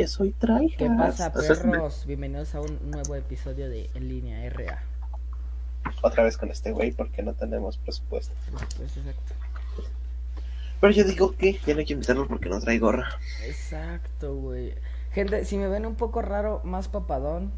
ya 0.00 0.08
soy. 0.08 0.34
¿Qué 0.78 0.86
pasa, 0.96 1.30
perros? 1.30 2.06
Bienvenidos 2.06 2.54
a 2.54 2.62
un 2.62 2.90
nuevo 2.90 3.14
episodio 3.16 3.68
de 3.68 3.90
En 3.92 4.08
Línea 4.08 4.48
RA. 4.48 4.82
Otra 6.00 6.24
vez 6.24 6.38
con 6.38 6.50
este 6.50 6.72
güey 6.72 6.90
porque 6.90 7.22
no 7.22 7.34
tenemos 7.34 7.76
presupuesto. 7.76 8.32
Pues 8.78 8.96
exacto. 8.96 9.34
Pero 10.80 10.92
yo 10.94 11.04
digo 11.04 11.32
que 11.36 11.60
ya 11.66 11.74
no 11.74 11.80
hay 11.80 11.84
que 11.84 11.92
invitarlo 11.92 12.26
porque 12.26 12.48
no 12.48 12.58
trae 12.60 12.78
gorra. 12.78 13.10
Exacto, 13.44 14.34
güey. 14.36 14.72
Gente, 15.12 15.44
si 15.44 15.58
me 15.58 15.68
ven 15.68 15.84
un 15.84 15.96
poco 15.96 16.22
raro, 16.22 16.62
más 16.64 16.88
papadón, 16.88 17.52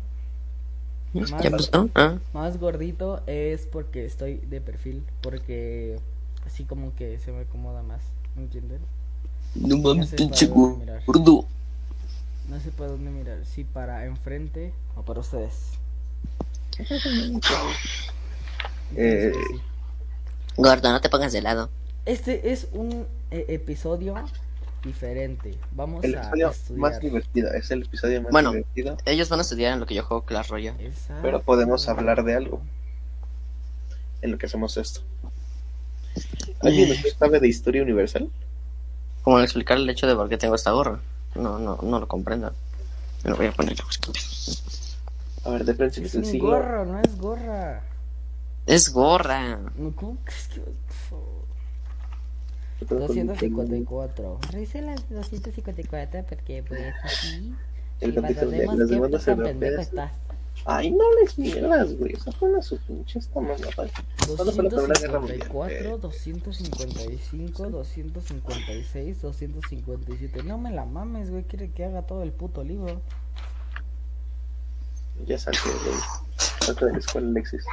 Más- 1.13 1.31
¿Ya 1.43 1.49
empezó? 1.49 1.91
Ah, 1.95 2.17
más 2.33 2.59
gordito, 2.59 3.23
es 3.29 3.67
porque 3.67 4.05
estoy 4.05 4.39
de 4.39 4.61
perfil. 4.61 5.05
Porque 5.21 6.01
así 6.45 6.65
como 6.65 6.93
que 6.97 7.21
se 7.21 7.31
me 7.31 7.43
acomoda 7.43 7.85
más. 7.85 8.03
¿Me 8.35 8.43
entienden? 8.43 8.81
no 9.55 9.77
mames, 9.79 10.11
pinche 10.15 10.47
gordo. 10.47 11.47
No 12.49 12.61
sé 12.61 12.71
para 12.71 12.91
dónde 12.91 13.11
mirar. 13.11 13.45
Si 13.45 13.65
para 13.65 14.05
enfrente 14.07 14.73
o 14.97 15.03
para 15.03 15.21
ustedes. 15.21 15.73
Eh. 18.97 19.33
Gordo, 20.57 20.91
no 20.93 21.01
te 21.01 21.09
pongas 21.09 21.33
de 21.33 21.41
lado. 21.43 21.71
Este 22.05 22.53
es 22.53 22.69
un 22.73 23.07
eh, 23.31 23.47
episodio 23.49 24.15
diferente. 24.83 25.57
Vamos 25.73 26.05
el 26.05 26.17
a 26.17 26.19
episodio 26.23 26.51
estudiar. 26.51 26.81
más 26.81 27.01
divertido. 27.01 27.53
Es 27.55 27.71
el 27.71 27.83
episodio 27.83 28.23
más 28.23 28.33
Bueno. 28.33 28.51
divertido. 28.53 28.97
Ellos 29.07 29.29
van 29.29 29.39
a 29.39 29.43
estudiar 29.43 29.73
en 29.73 29.81
lo 29.81 29.87
que 29.87 29.95
yo 29.95 30.03
juego 30.05 30.25
Clash 30.25 30.49
Royale. 30.49 30.85
Exacto. 30.87 31.23
Pero 31.23 31.43
podemos 31.43 31.89
hablar 31.89 32.25
de 32.25 32.35
algo. 32.35 32.61
En 34.21 34.33
lo 34.33 34.39
que 34.39 34.47
hacemos 34.47 34.77
esto. 34.77 35.01
¿Alguien 36.61 36.95
sabe 37.19 37.41
de 37.41 37.49
historia 37.49 37.83
universal? 37.83 38.29
Como 39.23 39.41
explicar 39.41 39.79
el 39.79 39.89
hecho 39.89 40.07
de 40.07 40.15
por 40.15 40.29
qué 40.29 40.37
tengo 40.37 40.55
esta 40.55 40.73
gorra. 40.73 41.01
No, 41.35 41.59
no, 41.59 41.79
no 41.83 42.01
lo 42.01 42.09
comprendo. 42.09 42.53
Me 43.25 43.31
lo 43.31 43.37
voy 43.37 43.47
a 43.47 43.53
poner. 43.53 43.77
A 45.45 45.51
ver, 45.51 45.65
de 45.65 45.75
principio 45.75 46.21
Es 46.21 46.33
un 46.33 46.39
gorro, 46.39 46.85
no 46.85 47.01
es 47.01 47.19
gorra. 47.19 47.83
Es 48.67 48.93
gorra. 48.93 49.59
No, 49.77 49.95
¿Cómo 49.97 50.17
que 50.25 50.31
es 50.31 50.49
que.? 50.49 50.61
por 50.61 50.95
favor? 51.09 51.43
254. 52.89 54.39
Revisé 54.51 54.83
las 54.83 55.09
254 55.09 56.25
porque, 56.29 56.65
pues, 56.67 56.95
así. 57.03 57.55
El 58.01 58.15
y 58.15 58.19
valoremos 58.19 59.11
las 59.11 59.25
qué 59.25 59.31
tan 59.31 59.43
pendejo 59.43 59.81
estás. 59.81 60.13
Ay, 60.65 60.91
no 60.91 61.05
les 61.21 61.39
mielas, 61.39 61.95
güey. 61.97 62.13
Esa 62.13 62.31
fue 62.33 62.51
una 62.51 62.63
su 62.63 62.79
pinche 62.79 63.19
esta 63.19 63.41
mamada. 63.41 63.69
¿Cuándo 63.75 64.53
fue 64.53 64.65
la 64.65 64.71
Primera 64.71 65.01
Guerra 65.01 65.19
Mundial? 65.19 65.41
254, 65.41 65.99
255, 65.99 67.71
256, 67.71 69.23
257. 69.23 70.43
No 70.45 70.59
me 70.59 70.71
la 70.71 70.85
mames, 70.85 71.31
güey. 71.31 71.43
Quiere 71.45 71.71
que 71.73 71.85
haga 71.85 72.03
todo 72.03 72.23
el 72.23 72.33
puto 72.33 72.63
libro. 72.63 73.01
Ya 75.27 75.39
saqué, 75.39 75.59
güey. 75.85 75.99
Salte 76.61 76.87
de 76.87 76.93
la 76.93 76.99
escuela, 76.99 77.29
Alexis. 77.29 77.65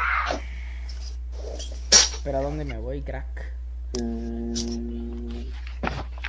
Pero 2.23 2.37
¿a 2.37 2.41
dónde 2.41 2.65
me 2.65 2.77
voy, 2.77 3.01
crack? 3.01 3.53
Mm, 4.01 5.43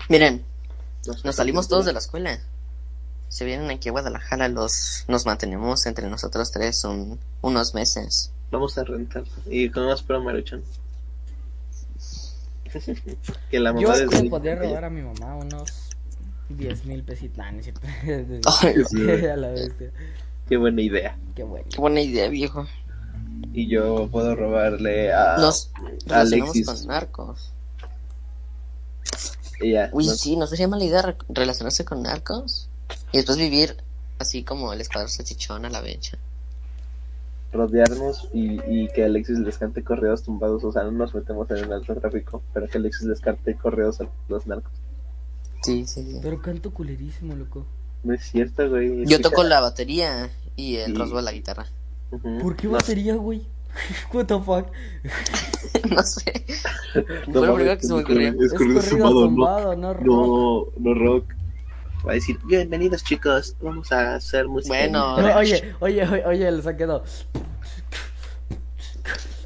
Miren, 0.09 0.45
nos 1.25 1.37
salimos 1.37 1.69
todos 1.69 1.87
de 1.87 1.93
la 1.93 2.01
escuela. 2.01 2.39
Se 3.31 3.45
vienen 3.45 3.71
aquí 3.71 3.89
a 3.89 3.93
Guadalajara, 3.93 4.49
los, 4.49 5.05
nos 5.09 5.25
mantenemos 5.25 5.87
entre 5.87 6.09
nosotros 6.11 6.51
tres 6.51 6.83
un, 6.85 7.19
unos 7.43 7.75
meses. 7.75 8.33
Vamos 8.51 8.77
a 8.77 8.83
rentar. 8.85 9.23
Y 9.47 9.71
con 9.71 9.87
más 9.87 10.03
para 10.03 10.19
Maruchan. 10.21 10.63
que 13.51 13.61
la 13.61 13.73
mamá 13.73 13.83
Yo 13.83 13.93
desde 13.93 14.23
le 14.25 14.31
podría 14.31 14.57
robar 14.57 14.85
a 14.85 14.91
mi 14.91 15.03
mamá 15.03 15.37
unos 15.37 15.71
10 16.49 16.85
mil 16.87 17.03
pesitos. 17.05 17.39
A 17.45 19.37
la 19.37 19.49
bestia. 19.51 19.93
Qué 20.49 20.57
buena 20.57 20.83
idea. 20.83 21.17
Qué 21.37 21.45
bueno. 21.45 21.67
qué 21.71 21.81
buena 21.81 22.01
idea, 22.01 22.29
viejo. 22.29 22.67
Y 23.53 23.69
yo 23.69 24.09
puedo 24.11 24.35
robarle 24.35 25.13
a 25.13 25.37
Nos 25.39 25.71
relacionamos 26.07 26.51
Alexis. 26.51 26.67
con 26.67 26.87
narcos. 26.89 27.53
Uy, 29.93 30.07
¿no? 30.07 30.13
sí, 30.15 30.37
no 30.37 30.47
sería 30.47 30.67
mala 30.69 30.85
idea 30.85 31.03
re- 31.03 31.17
relacionarse 31.29 31.85
con 31.85 32.03
narcos. 32.03 32.70
Y 33.13 33.17
después 33.19 33.39
vivir 33.39 33.77
así 34.19 34.43
como 34.45 34.73
el 34.73 34.81
escuadrón 34.81 35.11
salchichón 35.11 35.65
a 35.65 35.71
la 35.71 35.81
becha. 35.81 36.19
rodearnos 37.53 38.29
y, 38.33 38.61
y 38.69 38.89
que 38.95 39.05
Alexis 39.05 39.39
les 39.41 39.59
cante 39.59 39.83
correos 39.83 40.23
tumbados. 40.23 40.63
O 40.65 40.73
sea, 40.73 40.85
no 40.85 40.93
nos 40.93 41.15
metemos 41.15 41.51
en 41.51 41.57
el 41.59 41.69
narcotráfico, 41.69 42.43
pero 42.55 42.69
que 42.69 42.79
Alexis 42.79 43.07
les 43.07 43.21
cante 43.21 43.55
correos 43.57 44.01
a 44.01 44.09
los 44.29 44.47
narcos. 44.47 44.73
Sí, 45.63 45.85
sí, 45.87 46.03
sí. 46.05 46.19
Pero 46.23 46.41
canto 46.41 46.71
culerísimo, 46.73 47.35
loco. 47.35 47.67
No 48.05 48.15
es 48.15 48.23
cierto, 48.25 48.69
güey. 48.71 49.05
Yo 49.07 49.21
toco 49.21 49.43
la 49.43 49.61
batería 49.61 50.31
y 50.57 50.77
el 50.77 50.93
Sí. 50.93 50.99
Roswell 50.99 51.25
la 51.25 51.33
guitarra. 51.33 51.67
¿Por 52.41 52.57
qué 52.57 52.67
No, 52.67 52.73
batería, 52.75 53.15
güey? 53.17 53.43
What 54.13 54.27
the 54.27 54.39
fuck? 54.41 54.67
no 55.91 56.03
sé. 56.03 56.45
no 57.29 57.33
Fue 57.33 57.47
lo 57.47 57.55
primero 57.57 57.79
que 57.79 57.87
se 57.87 57.95
me 57.95 58.01
ocurrió. 58.01 58.29
Es 58.31 58.53
Es 58.53 58.53
corrido 58.55 58.81
tumbado, 58.81 59.21
tumbado, 59.27 59.77
no, 59.77 59.93
rock. 59.95 60.07
no, 60.07 60.27
no, 60.27 60.65
no 60.79 60.95
rock. 60.95 61.25
Va 62.07 62.13
a 62.13 62.15
decir, 62.15 62.39
bienvenidos 62.45 63.05
chicos, 63.05 63.55
vamos 63.61 63.93
a 63.93 64.15
hacer 64.15 64.49
música. 64.49 64.75
Bueno, 64.75 65.19
en- 65.19 65.27
No, 65.27 65.37
oye, 65.37 65.75
oye, 65.81 66.03
oye, 66.09 66.25
oye, 66.27 66.53
les 66.53 66.67
ha 66.67 66.77
quedado. 66.77 67.05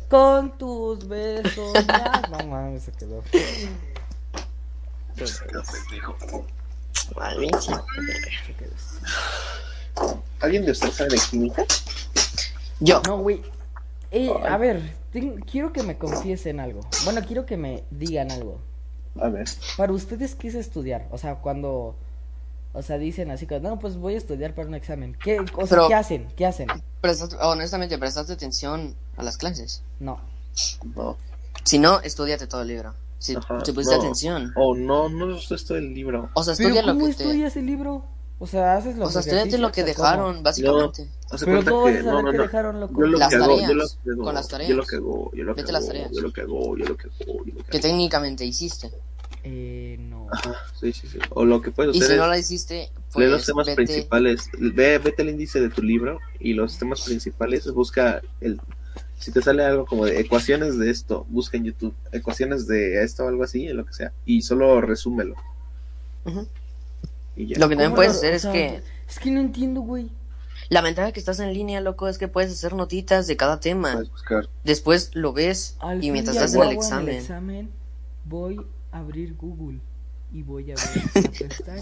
Con 0.08 0.56
tus 0.56 1.06
besos. 1.08 1.72
ya. 1.86 2.22
No 2.30 2.46
mames, 2.46 2.84
se 2.84 2.92
quedó. 2.92 3.22
Se 5.24 5.46
quedó. 5.46 5.62
¿Alguien 10.40 10.64
de 10.64 10.72
ustedes 10.72 10.94
sabe 10.94 11.10
de 11.10 11.18
química? 11.30 11.64
Yo. 12.80 13.02
No, 13.06 13.18
güey. 13.18 13.42
Eh, 14.12 14.32
a 14.48 14.56
ver, 14.56 14.80
ten- 15.12 15.40
quiero 15.40 15.72
que 15.72 15.82
me 15.82 15.98
confiesen 15.98 16.60
algo. 16.60 16.80
Bueno, 17.04 17.20
quiero 17.26 17.46
que 17.46 17.56
me 17.56 17.82
digan 17.90 18.30
algo. 18.30 18.60
A 19.20 19.28
ver. 19.28 19.46
Para 19.76 19.92
ustedes, 19.92 20.34
¿qué 20.36 20.48
es 20.48 20.54
estudiar? 20.54 21.08
O 21.10 21.18
sea, 21.18 21.36
cuando. 21.36 21.96
O 22.76 22.82
sea, 22.82 22.98
dicen 22.98 23.30
así 23.30 23.46
como, 23.46 23.60
no, 23.60 23.78
pues 23.78 23.96
voy 23.96 24.14
a 24.14 24.18
estudiar 24.18 24.52
para 24.54 24.66
un 24.68 24.74
examen. 24.74 25.16
¿Qué, 25.22 25.38
o 25.40 25.46
sea, 25.66 25.66
Pero- 25.68 25.88
¿qué 25.88 25.94
hacen? 25.94 26.26
¿Qué 26.36 26.44
hacen? 26.44 26.68
Prestas- 27.00 27.36
honestamente, 27.40 27.96
prestaste 27.98 28.32
atención 28.32 28.94
a 29.16 29.22
las 29.22 29.36
clases. 29.38 29.82
No. 30.00 30.20
No. 30.96 31.16
Si 31.64 31.78
no, 31.78 32.00
estudiate 32.00 32.46
todo 32.48 32.62
el 32.62 32.68
libro. 32.68 32.94
Si, 33.18 33.34
Ajá, 33.36 33.64
si 33.64 33.72
pusiste 33.72 33.94
no. 33.96 34.02
atención. 34.02 34.52
Oh, 34.56 34.74
no, 34.74 35.08
no 35.08 35.36
es 35.36 35.50
esto 35.50 35.76
el 35.76 35.94
libro. 35.94 36.28
O 36.34 36.42
sea, 36.42 36.54
¿Pero 36.56 36.68
estudia 36.70 36.82
lo 36.86 36.92
cómo 36.94 37.06
que 37.06 37.14
te... 37.14 37.22
estudias 37.22 37.56
el 37.56 37.66
libro? 37.66 38.04
O 38.40 38.46
sea, 38.48 38.76
haces 38.76 38.96
los 38.96 39.08
O 39.08 39.12
sea, 39.12 39.20
estudiate 39.20 39.56
lo 39.58 39.70
que 39.70 39.82
¿o 39.82 39.84
cómo? 39.84 39.94
dejaron, 39.96 40.42
básicamente. 40.42 41.08
Pero 41.40 41.64
¿cómo 41.64 41.82
vas 41.84 41.92
que 41.92 41.98
a 42.00 42.02
no, 42.02 42.10
saber 42.10 42.24
no, 42.24 42.30
que 42.32 42.36
no. 42.36 42.42
dejaron 42.42 42.80
loco? 42.80 42.94
Yo 43.00 43.06
lo 43.06 43.18
Las 43.18 43.28
que 43.30 43.36
hago, 43.36 43.46
tareas, 43.46 43.68
yo 43.68 43.74
lo 43.74 43.84
que 43.86 44.10
hago, 44.10 44.24
con 44.24 44.34
las 44.34 44.48
tareas. 44.48 44.68
Yo 44.70 44.76
lo 44.76 44.84
que 44.84 44.96
hago, 44.96 45.30
yo 45.32 45.44
lo 45.44 45.54
que 45.54 45.60
Vete 45.62 45.70
hago, 45.70 45.78
las 45.78 45.86
tareas. 45.86 46.10
yo 46.12 46.20
lo 46.20 46.32
que 46.32 46.40
hago, 46.40 46.76
yo 46.76 46.84
lo 46.84 46.96
que 46.96 47.06
hago, 47.06 47.44
yo 47.46 47.54
lo 47.54 47.64
que 47.64 47.78
técnicamente 47.78 48.44
hiciste. 48.44 48.90
Eh, 49.44 49.96
no. 50.00 50.26
Ajá, 50.32 50.54
sí, 50.80 50.92
sí, 50.92 51.06
sí. 51.06 51.18
O 51.30 51.44
lo 51.44 51.60
que 51.60 51.70
puedes 51.70 51.94
Y 51.94 51.98
hacer 51.98 52.12
si 52.12 52.16
no 52.16 52.26
la 52.26 52.38
hiciste, 52.38 52.74
lee 52.74 52.90
pues 53.12 53.30
los 53.30 53.46
temas 53.46 53.66
vete... 53.66 53.76
principales. 53.76 54.48
Ve, 54.58 54.98
vete 54.98 55.22
el 55.22 55.28
índice 55.28 55.60
de 55.60 55.68
tu 55.68 55.82
libro 55.82 56.18
y 56.40 56.54
los 56.54 56.78
temas 56.78 57.02
principales. 57.02 57.70
Busca 57.70 58.22
el. 58.40 58.60
Si 59.18 59.30
te 59.32 59.42
sale 59.42 59.64
algo 59.64 59.86
como 59.86 60.06
de 60.06 60.18
ecuaciones 60.20 60.78
de 60.78 60.90
esto, 60.90 61.26
busca 61.28 61.56
en 61.56 61.64
YouTube 61.64 61.94
ecuaciones 62.12 62.66
de 62.66 63.02
esto 63.04 63.24
o 63.24 63.28
algo 63.28 63.44
así, 63.44 63.66
en 63.66 63.76
lo 63.76 63.86
que 63.86 63.92
sea, 63.92 64.12
y 64.26 64.42
solo 64.42 64.80
resúmelo. 64.80 65.34
Y 67.36 67.46
ya. 67.46 67.58
Lo 67.58 67.68
que 67.68 67.76
también 67.76 67.90
¿Cómo 67.90 67.96
puedes 67.96 68.12
hacer 68.12 68.32
o 68.32 68.36
es 68.36 68.42
sea, 68.42 68.52
que... 68.52 68.82
Es 69.08 69.18
que 69.18 69.30
no 69.30 69.40
entiendo, 69.40 69.80
güey. 69.80 70.10
La 70.68 70.80
ventaja 70.80 71.12
que 71.12 71.20
estás 71.20 71.40
en 71.40 71.52
línea, 71.52 71.80
loco, 71.80 72.08
es 72.08 72.18
que 72.18 72.28
puedes 72.28 72.52
hacer 72.52 72.74
notitas 72.74 73.26
de 73.26 73.36
cada 73.36 73.60
tema. 73.60 73.92
Puedes 73.94 74.10
buscar. 74.10 74.48
Después 74.64 75.10
lo 75.14 75.32
ves 75.32 75.76
Al 75.80 76.02
y 76.02 76.10
mientras 76.10 76.36
y 76.36 76.38
al 76.38 76.44
estás 76.44 76.62
en 76.62 76.68
el 76.68 76.76
examen... 76.76 77.16
examen, 77.16 77.70
voy 78.24 78.58
a 78.58 78.62
abrir 78.94 79.34
Google 79.36 79.80
y 80.32 80.42
voy 80.42 80.70
a 80.72 80.74
ver 80.74 81.24
la 81.24 81.30
pestaña. 81.30 81.80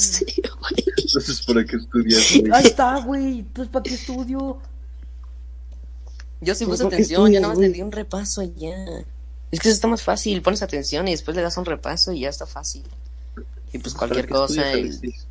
Entonces, 0.96 1.46
¿para 1.46 1.64
qué 1.64 1.76
estudias? 1.76 2.40
güey? 2.40 2.52
Ahí 2.52 2.64
está, 2.66 3.00
güey. 3.00 3.38
Entonces, 3.40 3.72
¿para 3.72 3.82
qué 3.82 3.94
estudio? 3.94 4.58
Yo 6.40 6.54
sí 6.54 6.64
Pues, 6.64 6.80
puse 6.80 6.82
¿por 6.84 6.90
qué 6.90 6.96
atención, 6.96 7.20
ya 7.20 7.38
estudias, 7.38 7.42
nada 7.42 7.54
más 7.54 7.60
le 7.60 7.68
di 7.70 7.82
un 7.82 7.92
repaso 7.92 8.42
y 8.42 8.52
ya. 8.56 8.74
Es 9.50 9.60
que 9.60 9.68
eso 9.68 9.74
está 9.76 9.86
más 9.86 10.02
fácil, 10.02 10.42
pones 10.42 10.62
atención 10.62 11.06
y 11.08 11.12
después 11.12 11.36
le 11.36 11.42
das 11.42 11.56
un 11.56 11.64
repaso 11.64 12.12
y 12.12 12.20
ya 12.20 12.30
está 12.30 12.46
fácil. 12.46 12.82
Y 13.72 13.78
pues 13.78 13.94
cualquier 13.94 14.26
¿Para 14.28 14.46
qué 14.46 14.52
cosa, 14.54 14.66
estudias, 14.72 14.98
Alexis? 14.98 15.26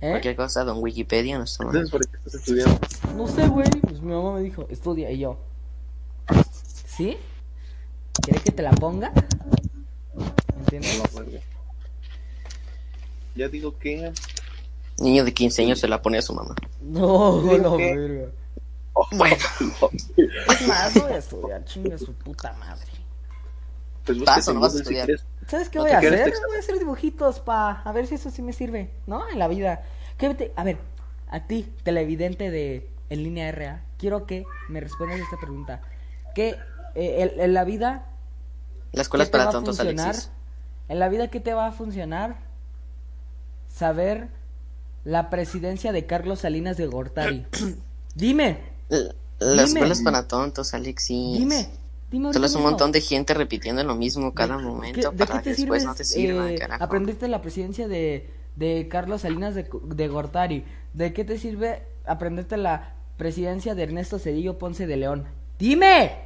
¿Eh? 0.00 0.10
cualquier 0.10 0.36
cosa, 0.36 0.64
don 0.64 0.78
Wikipedia 0.82 1.38
no 1.38 1.44
está 1.44 1.64
mal. 1.64 1.76
Entonces, 1.76 1.92
¿para 1.92 2.10
qué 2.10 2.16
estás 2.18 2.34
estudiando? 2.34 2.78
No 3.16 3.26
sé, 3.26 3.48
güey. 3.48 3.68
Pues 3.82 4.00
mi 4.00 4.12
mamá 4.12 4.34
me 4.34 4.42
dijo, 4.42 4.66
estudia. 4.70 5.10
Y 5.10 5.18
yo, 5.20 5.38
¿sí? 6.86 7.16
¿Quieres 8.22 8.42
que 8.42 8.52
te 8.52 8.62
la 8.62 8.72
ponga? 8.72 9.12
Güey. 11.12 11.40
Ya 13.34 13.48
digo 13.48 13.76
que. 13.78 14.12
Niño 14.98 15.24
de 15.24 15.32
15 15.32 15.62
años 15.62 15.78
se 15.78 15.88
la 15.88 16.02
pone 16.02 16.18
a 16.18 16.22
su 16.22 16.34
mamá. 16.34 16.54
No, 16.82 17.40
Digo 17.42 17.58
no, 17.62 17.76
que- 17.76 17.96
verga. 17.96 18.30
Bueno, 19.12 19.36
Es 20.50 20.66
más, 20.68 20.94
no 20.96 21.02
voy 21.04 21.12
a 21.12 21.16
estudiar. 21.18 21.64
Chinga 21.64 21.96
su 21.96 22.12
puta 22.12 22.52
madre. 22.54 22.86
Pues 24.04 24.18
busca 24.18 24.34
Paso, 24.34 24.52
no 24.52 24.60
vas 24.60 24.72
a 24.72 24.76
si 24.76 24.82
estudiar. 24.82 25.08
¿Sabes 25.46 25.70
qué 25.70 25.78
No 25.78 25.84
voy 25.84 25.92
a 25.92 25.98
hacer? 25.98 26.24
texto. 26.24 26.46
Voy 26.48 26.56
a 26.56 26.58
hacer 26.60 26.78
dibujitos 26.78 27.40
pa... 27.40 27.80
A 27.82 27.92
ver 27.92 28.06
si 28.06 28.16
eso 28.16 28.30
sí 28.30 28.42
me 28.42 28.52
sirve, 28.52 28.90
¿no? 29.06 29.26
En 29.30 29.38
la 29.38 29.48
vida. 29.48 29.84
¿Qué 30.18 30.34
te- 30.34 30.52
A 30.56 30.64
ver, 30.64 30.76
a 31.28 31.46
ti, 31.46 31.72
televidente 31.82 32.50
de 32.50 32.90
En 33.08 33.22
Línea 33.22 33.50
RA, 33.52 33.84
quiero 33.96 34.26
que 34.26 34.44
me 34.68 34.80
respondas 34.80 35.18
esta 35.20 35.36
pregunta. 35.38 35.80
¿Qué 36.34 36.56
eh, 36.94 37.32
en 37.38 37.54
la 37.54 37.64
vida 37.64 38.06
La 38.92 39.02
escuela 39.02 39.24
es 39.24 39.30
¿qué 39.30 39.32
te 39.32 39.38
para 39.38 39.50
tontos, 39.50 39.76
funcionar? 39.78 40.06
Alexis. 40.08 40.30
En 40.90 40.98
la 40.98 41.08
vida, 41.08 41.28
¿qué 41.28 41.38
te 41.38 41.54
va 41.54 41.68
a 41.68 41.72
funcionar? 41.72 42.36
Saber 43.68 44.26
la 45.04 45.30
presidencia 45.30 45.92
de 45.92 46.04
Carlos 46.04 46.40
Salinas 46.40 46.76
de 46.76 46.86
Gortari. 46.88 47.46
Dime, 48.16 48.58
La, 49.38 49.62
escuela 49.62 49.92
es 49.92 50.02
para 50.02 50.26
tontos, 50.26 50.74
Alexis. 50.74 51.38
dime, 51.38 51.68
dime. 52.10 52.32
Solo 52.32 52.44
es 52.46 52.54
un 52.56 52.62
montón 52.62 52.90
de 52.90 53.00
gente 53.00 53.34
repitiendo 53.34 53.84
lo 53.84 53.94
mismo 53.94 54.34
cada 54.34 54.56
¿Qué- 54.56 54.62
momento 54.64 55.12
¿De 55.12 55.26
para 55.26 55.38
qué 55.38 55.38
te 55.38 55.42
que 55.44 55.50
después 55.62 55.82
sirve 55.82 55.88
no 55.88 55.94
te 55.94 56.04
sirva, 56.04 56.50
eh, 56.50 56.58
aprendiste 56.80 57.28
la 57.28 57.40
presidencia 57.40 57.86
de, 57.86 58.28
de 58.56 58.88
Carlos 58.90 59.20
Salinas 59.20 59.54
de, 59.54 59.70
de 59.84 60.08
Gortari? 60.08 60.64
¿De 60.92 61.12
qué 61.12 61.24
te 61.24 61.38
sirve 61.38 61.84
aprenderte 62.04 62.56
la 62.56 62.94
presidencia 63.16 63.76
de 63.76 63.84
Ernesto 63.84 64.18
Cedillo 64.18 64.58
Ponce 64.58 64.88
de 64.88 64.96
León? 64.96 65.24
¡Dime! 65.56 66.16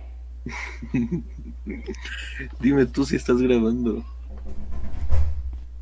Dime 2.61 2.87
tú 2.87 3.05
si 3.05 3.17
estás 3.17 3.37
grabando. 3.43 4.03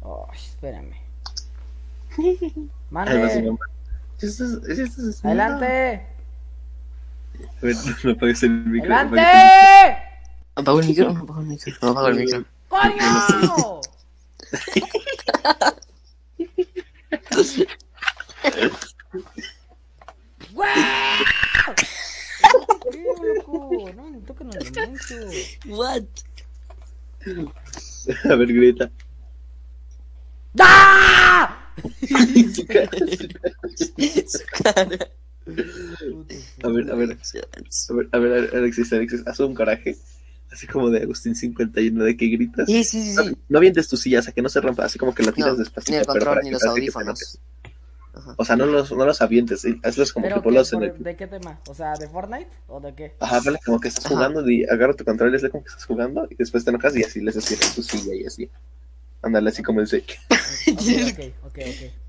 Oh, 0.04 0.26
espérame. 0.32 0.94
¡Mande! 2.90 3.56
¡Adelante! 5.22 6.06
A 7.42 7.60
ver, 7.62 7.76
no 8.04 8.10
apagues 8.12 8.42
el 8.42 8.50
micro. 8.50 8.94
¡Adelante! 8.94 10.02
Apago 10.54 10.80
el 10.80 10.86
micro, 10.86 11.12
no 11.12 11.20
apago 11.22 11.40
el 11.40 11.46
micro, 11.46 11.72
no 11.80 11.88
apago 11.88 12.08
el 12.08 12.16
micro. 12.16 12.44
¡Coño! 12.68 13.80
¡Guau! 20.52 20.66
¿Qué, 22.90 23.04
loco? 23.36 23.90
No 23.96 24.10
me 24.10 24.18
tocan 24.20 24.48
los 24.48 24.56
elementos. 24.56 25.58
What? 25.66 26.02
el- 27.20 27.48
A 28.30 28.34
ver, 28.34 28.48
grita. 28.52 28.90
¡Ah! 30.60 31.56
Su 34.26 34.44
cara. 34.62 35.08
A 36.62 36.68
ver, 36.68 36.90
a 36.90 36.94
ver. 36.94 37.18
A 37.88 37.92
ver, 37.94 38.08
a 38.12 38.18
ver, 38.18 38.50
Alexis, 38.56 38.92
Alexis, 38.92 39.22
haz 39.26 39.40
un 39.40 39.54
coraje. 39.54 39.96
Así 40.50 40.66
como 40.66 40.90
de 40.90 41.02
Agustín 41.02 41.34
51, 41.34 42.04
de 42.04 42.16
que 42.16 42.26
gritas. 42.26 42.66
Sí, 42.66 42.84
sí, 42.84 43.02
sí, 43.02 43.16
sí. 43.16 43.36
No 43.48 43.58
avientes 43.58 43.88
tu 43.88 43.96
silla, 43.96 44.18
o 44.20 44.22
sea, 44.22 44.34
que 44.34 44.42
no 44.42 44.50
se 44.50 44.60
rompa, 44.60 44.84
así 44.84 44.98
como 44.98 45.14
que 45.14 45.22
la 45.22 45.32
tiras 45.32 45.52
No, 45.52 45.56
despacito. 45.56 45.92
ni 45.92 45.98
el 45.98 46.02
pero 46.04 46.12
control, 46.12 46.34
para 46.34 46.42
ni 46.42 46.50
los 46.50 46.62
audífonos. 46.64 47.38
Ajá. 48.14 48.34
O 48.36 48.44
sea, 48.44 48.56
no 48.56 48.66
los, 48.66 48.92
no 48.92 49.06
los 49.06 49.22
avientes, 49.22 49.66
hazlos 49.82 50.12
como 50.12 50.26
¿Pero 50.26 50.36
que 50.36 50.40
qué? 50.42 50.44
ponlos 50.44 50.72
en 50.74 50.80
¿Por- 50.80 50.88
el... 50.90 51.02
¿De 51.02 51.16
qué 51.16 51.26
tema? 51.26 51.58
O 51.66 51.74
sea, 51.74 51.96
¿de 51.96 52.06
Fortnite 52.06 52.50
o 52.68 52.78
de 52.80 52.94
qué? 52.94 53.14
Ajá, 53.18 53.40
vale, 53.40 53.58
como 53.64 53.80
que 53.80 53.88
estás 53.88 54.04
Ajá. 54.04 54.14
jugando 54.14 54.50
y 54.50 54.64
agarra 54.64 54.92
tu 54.92 55.04
control 55.06 55.32
y 55.32 55.36
hazle 55.36 55.48
como 55.48 55.64
que 55.64 55.70
estás 55.70 55.86
jugando 55.86 56.28
y 56.30 56.34
después 56.34 56.62
te 56.64 56.68
enojas 56.70 56.94
y 56.96 57.02
así 57.02 57.22
les 57.22 57.34
despiertas 57.34 57.74
tu 57.74 57.82
silla 57.82 58.14
y 58.14 58.26
así. 58.26 58.50
Ándale, 59.22 59.48
así 59.48 59.62
como 59.62 59.80
el 59.80 59.88
Zeke. 59.88 60.18
Ok, 60.28 60.80
ok, 61.08 61.20
ok, 61.46 61.58
ok. 61.58 62.01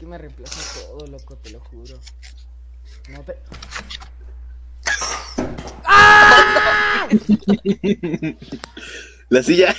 Que 0.00 0.06
me 0.06 0.16
reemplaza 0.16 0.80
todo, 0.80 1.06
loco, 1.08 1.36
te 1.36 1.50
lo 1.50 1.60
juro. 1.60 2.00
No 3.10 3.22
te... 3.22 3.36
La 9.28 9.42
silla. 9.42 9.76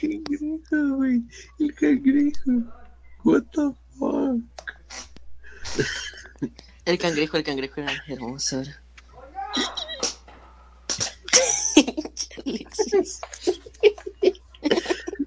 cangrejo, 0.00 0.96
güey. 0.96 1.22
El 1.60 1.74
cangrejo. 1.76 2.50
What 3.22 3.44
the 3.52 3.70
fuck. 4.00 4.40
El 6.86 6.98
cangrejo, 6.98 7.36
el 7.36 7.44
cangrejo 7.44 7.82
era 7.82 7.92
hermoso. 8.08 8.62
Alexis, 12.46 13.20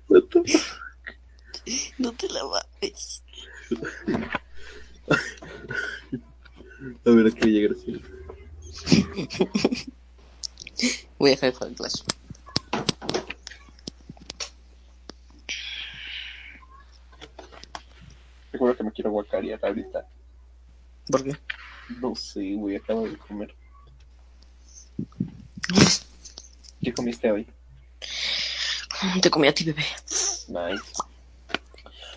What 0.07 0.29
the 0.31 0.31
fuck. 0.31 0.32
No 1.97 2.11
te 2.13 2.29
la 2.29 2.43
mames. 2.43 3.23
A 7.05 7.09
ver, 7.09 7.27
aquí 7.27 7.49
llega 7.49 7.73
así. 7.73 8.01
Voy 11.17 11.29
a 11.29 11.33
dejar 11.33 11.51
de 11.51 11.57
jugar 11.57 11.73
Clash. 11.75 12.03
Recuerdo 18.51 18.77
que 18.77 18.83
me 18.83 18.91
quiero 18.91 19.11
guacarear 19.11 19.59
ahorita. 19.63 20.07
¿Por 21.09 21.23
qué? 21.23 21.37
No 22.01 22.15
sé, 22.15 22.53
güey, 22.55 22.75
acabo 22.75 23.07
de 23.07 23.17
comer. 23.17 23.55
¿Qué 26.81 26.93
comiste 26.93 27.31
hoy? 27.31 27.47
Te 29.21 29.29
comí 29.29 29.47
a 29.47 29.53
ti, 29.53 29.65
bebé. 29.65 29.83
Nice. 30.49 30.83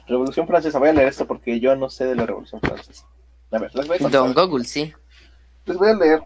Revolución 0.07 0.47
Francesa. 0.47 0.79
Voy 0.79 0.89
a 0.89 0.93
leer 0.93 1.09
esto 1.09 1.27
porque 1.27 1.59
yo 1.61 1.75
no 1.77 1.91
sé 1.91 2.05
de 2.07 2.15
la 2.15 2.27
Revolución 2.27 2.61
Francesa. 2.61 3.05
A 3.51 3.59
ver, 3.59 3.75
les 3.75 3.87
voy 3.87 3.97
a 3.97 4.01
contar. 4.01 4.21
Don 4.21 4.35
Google, 4.35 4.65
sí. 4.65 4.93
Les 5.65 5.77
voy 5.77 5.89
a 5.91 5.95
leer. 5.95 6.23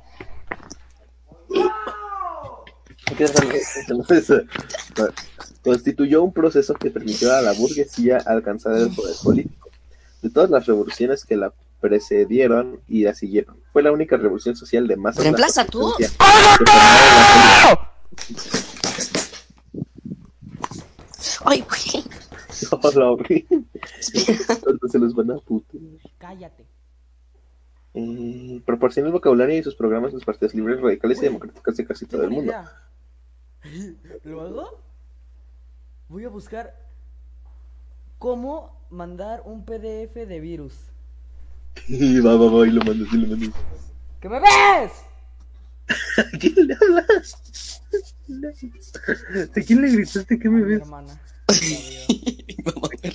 Constituyó 5.62 6.22
un 6.22 6.32
proceso 6.32 6.74
que 6.74 6.90
permitió 6.90 7.34
a 7.34 7.42
la 7.42 7.52
burguesía 7.52 8.18
alcanzar 8.24 8.76
el 8.76 8.90
poder 8.90 9.16
político. 9.22 9.68
De 10.22 10.30
todas 10.30 10.50
las 10.50 10.66
revoluciones 10.66 11.24
que 11.24 11.36
la 11.36 11.52
precedieron 11.80 12.80
y 12.88 13.04
la 13.04 13.14
siguieron, 13.14 13.58
fue 13.72 13.82
la 13.82 13.90
única 13.90 14.16
revolución 14.16 14.54
social 14.54 14.86
de 14.86 14.96
masa. 14.96 15.22
Reemplaza 15.22 15.64
tú. 15.64 15.94
Ay, 21.44 21.62
güey. 21.62 22.04
Hola, 22.82 23.10
güey. 23.10 23.46
Se 24.90 24.98
los 24.98 25.14
van 25.14 25.30
a 25.30 25.38
putear. 25.38 25.82
Cállate. 26.18 26.66
Eh, 27.94 28.62
proporciona 28.64 29.08
el 29.08 29.12
vocabulario 29.12 29.58
y 29.58 29.62
sus 29.62 29.74
programas 29.74 30.12
los 30.12 30.24
partidos 30.24 30.54
libres, 30.54 30.80
radicales 30.80 31.18
y 31.18 31.22
democráticos 31.22 31.76
de 31.76 31.86
casi 31.86 32.06
todo 32.06 32.22
el 32.22 32.30
mundo. 32.30 32.52
Luego 34.24 34.80
voy 36.08 36.24
a 36.24 36.28
buscar 36.28 36.74
cómo 38.18 38.86
mandar 38.90 39.42
un 39.44 39.64
PDF 39.64 40.14
de 40.14 40.40
virus. 40.40 40.74
va, 41.88 42.36
va, 42.36 42.50
va, 42.50 42.66
y 42.66 42.70
lo 42.70 42.84
mandas, 42.84 43.12
y 43.12 43.16
lo 43.16 43.26
mandas. 43.28 43.60
¿Qué 44.20 44.28
me 44.28 44.40
ves? 44.40 45.09
¿A 46.18 46.38
quién 46.38 46.54
le 46.66 46.74
hablas? 46.74 47.38
¿A 49.56 49.60
quién 49.60 49.82
le 49.82 49.90
gritaste 49.90 50.38
que 50.38 50.48
A 50.48 50.50
me 50.50 50.62
mi 50.62 50.74
ves? 50.74 50.82
hermana. 50.82 51.20
La 51.68 51.76
abrió. 51.78 52.00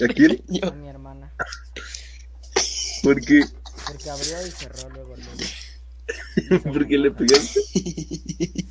¿A 0.03 0.07
quién? 0.13 0.43
A 0.61 0.71
mi 0.71 0.87
hermana. 0.89 1.31
¿Por 3.03 3.21
qué? 3.21 3.41
Porque 3.85 4.09
abrió 4.09 4.45
y 4.47 4.51
cerró 4.51 4.89
luego. 4.89 5.15
luego. 5.15 6.63
¿Por 6.63 6.87
qué 6.87 6.97
le 6.97 7.11
pegaste? 7.11 7.59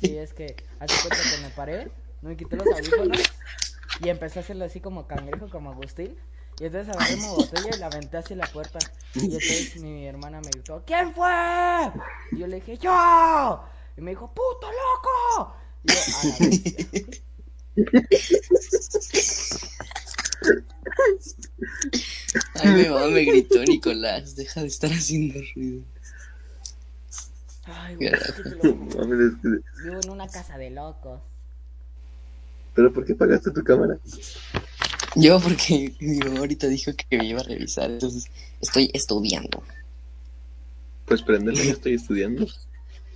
Sí, 0.01 0.17
es 0.17 0.33
que 0.33 0.55
hace 0.79 0.97
cuenta 0.99 1.17
que 1.29 1.37
me 1.37 1.49
paré, 1.49 1.91
no 2.21 2.29
me 2.29 2.37
quité 2.37 2.55
los 2.57 2.71
audífonos 2.71 3.19
y 4.01 4.09
empecé 4.09 4.39
a 4.39 4.41
hacerlo 4.41 4.65
así 4.65 4.79
como 4.81 5.07
cangrejo, 5.07 5.49
como 5.49 5.71
Agustín. 5.71 6.15
Y 6.59 6.65
entonces 6.65 6.93
agarré 6.93 7.17
mi 7.17 7.27
botella 7.27 7.75
y 7.75 7.79
la 7.79 7.87
aventé 7.87 8.17
hacia 8.17 8.35
la 8.35 8.47
puerta. 8.47 8.79
Y 9.13 9.35
entonces 9.35 9.75
mi 9.77 10.05
hermana 10.05 10.39
me 10.41 10.49
gritó, 10.51 10.83
¿quién 10.85 11.13
fue? 11.13 11.27
Y 12.31 12.39
yo 12.39 12.47
le 12.47 12.57
dije, 12.57 12.77
¡yo! 12.77 13.63
Y 13.97 14.01
me 14.01 14.11
dijo, 14.11 14.27
¡puto 14.33 14.67
loco! 14.71 15.53
Y 15.83 15.91
yo, 15.91 15.99
a 15.99 16.27
la 16.27 16.37
bestia. 16.39 16.75
Ay, 22.55 22.69
mi 22.73 22.83
mamá 22.89 23.07
me 23.07 23.23
gritó, 23.23 23.63
Nicolás. 23.63 24.35
Deja 24.35 24.61
de 24.61 24.67
estar 24.67 24.91
haciendo 24.91 25.39
ruido. 25.55 25.83
Ay, 27.65 27.95
güey, 27.95 28.09
es 28.13 28.31
que 28.33 28.43
te 28.43 28.49
lo 28.51 28.57
juro. 28.61 28.75
Mames, 28.99 29.33
es 29.33 29.41
que- 29.41 29.61
Vivo 29.83 29.99
en 30.03 30.09
una 30.09 30.27
casa 30.27 30.57
de 30.57 30.69
locos. 30.69 31.21
¿Pero 32.75 32.91
por 32.93 33.05
qué 33.05 33.13
apagaste 33.13 33.51
tu 33.51 33.63
cámara? 33.63 33.97
Yo, 35.15 35.39
porque 35.39 35.95
mi 36.01 36.17
mamá 36.19 36.39
ahorita 36.39 36.67
dijo 36.67 36.91
que 36.93 37.17
me 37.17 37.25
iba 37.25 37.39
a 37.39 37.43
revisar. 37.43 37.89
Entonces, 37.91 38.25
estoy 38.61 38.91
estudiando. 38.93 39.63
Pues 41.05 41.21
prendela, 41.21 41.59
yo 41.63 41.71
estoy 41.71 41.93
estudiando. 41.93 42.45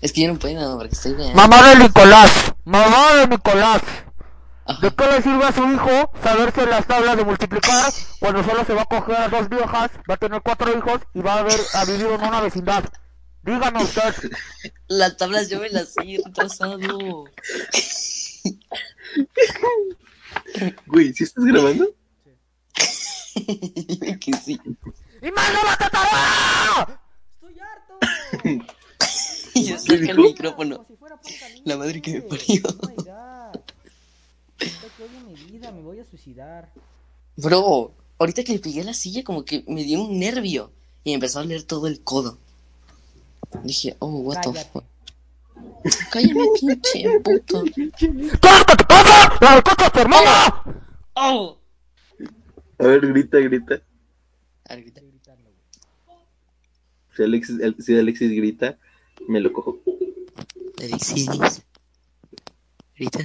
Es 0.02 0.14
que 0.14 0.22
yo 0.22 0.34
no 0.34 0.40
puedo, 0.40 0.78
porque 0.78 0.96
estoy 0.96 1.14
de. 1.14 1.34
Mamá 1.34 1.62
de 1.70 1.76
Nicolás, 1.84 2.54
mamá 2.64 3.16
de 3.16 3.28
Nicolás. 3.28 3.82
Ajá. 4.66 4.94
qué 4.96 5.08
le 5.08 5.22
sirve 5.24 5.46
a 5.46 5.52
su 5.52 5.64
hijo 5.72 6.12
saberse 6.22 6.66
las 6.68 6.86
tablas 6.86 7.18
de 7.18 7.26
multiplicar 7.26 7.92
cuando 8.20 8.44
solo 8.44 8.64
se 8.64 8.74
va 8.76 8.84
a 8.84 8.86
coger 8.86 9.16
a 9.16 9.28
dos 9.28 9.50
viejas, 9.50 9.90
va 10.08 10.14
a 10.14 10.18
tener 10.18 10.42
cuatro 10.44 10.78
hijos 10.78 11.02
y 11.16 11.22
va 11.22 11.40
a, 11.40 11.44
ver, 11.44 11.60
a 11.74 11.86
vivir 11.86 12.06
en 12.06 12.22
una 12.22 12.40
vecindad? 12.40 12.84
Dígame 13.42 13.82
usted. 13.84 14.14
Las 14.88 15.18
tablas 15.18 15.50
yo 15.50 15.60
me 15.60 15.70
las 15.70 15.96
he 15.98 16.22
retrasado. 16.24 16.78
Güey, 20.86 21.14
¿sí 21.14 21.24
estás 21.24 21.46
grabando? 21.46 21.88
Dime 23.36 24.20
que 24.20 24.34
sí. 24.34 24.60
¡Y 25.22 25.32
mano 25.32 25.60
la 25.64 25.78
tatará! 25.78 27.02
¡Estoy 27.42 27.60
harto! 27.60 28.66
Y 29.60 29.66
yo 29.66 29.76
¿Qué 29.76 29.98
saca 29.98 30.12
el 30.12 30.18
micrófono. 30.18 30.86
La 31.66 31.78
madre 31.78 32.02
que 32.02 32.14
me 32.14 32.22
parió. 32.22 32.62
Oh 32.82 33.52
mi 35.28 35.36
vida, 35.52 35.72
me 35.72 35.82
voy 35.82 36.00
a 36.00 36.06
suicidar. 36.06 36.70
Bro, 37.36 37.94
ahorita 38.18 38.44
que 38.44 38.54
le 38.54 38.60
pegué 38.60 38.82
a 38.82 38.86
la 38.86 38.94
silla, 38.94 39.24
como 39.24 39.44
que 39.46 39.64
me 39.68 39.84
dio 39.84 40.02
un 40.02 40.20
nervio. 40.20 40.72
Y 41.04 41.12
me 41.12 41.16
empezó 41.16 41.40
a 41.40 41.46
leer 41.46 41.64
todo 41.64 41.88
el 41.88 42.02
codo. 42.02 42.38
Dije, 43.64 43.96
oh, 44.00 44.20
what 44.20 44.42
the 44.42 44.54
fuck. 44.66 44.84
Cállame, 46.12 46.46
pinche 46.60 47.20
puto. 47.20 47.64
¡Córtate, 48.42 48.86
casa! 48.86 49.38
¡La 49.42 49.58
escuchas 49.58 49.92
tu 49.92 50.00
hermana! 50.00 50.64
Oh. 51.16 51.58
A 52.78 52.84
ver, 52.84 53.02
grita, 53.08 53.40
grita. 53.40 53.82
A 54.66 54.76
ver, 54.76 54.84
grita. 54.84 55.02
Alexis, 57.24 57.58
si 57.80 57.98
Alexis 57.98 58.32
grita, 58.32 58.78
me 59.28 59.40
lo 59.40 59.52
cojo. 59.54 59.80
Alexis. 60.80 61.28
Grita. 62.96 63.20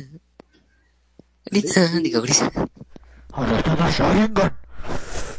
Grita, 1.47 1.89
digo, 2.01 2.23
grita. 2.23 2.51
¡Ahora 3.33 3.59
está 3.59 3.91
Sharingan! 3.91 4.57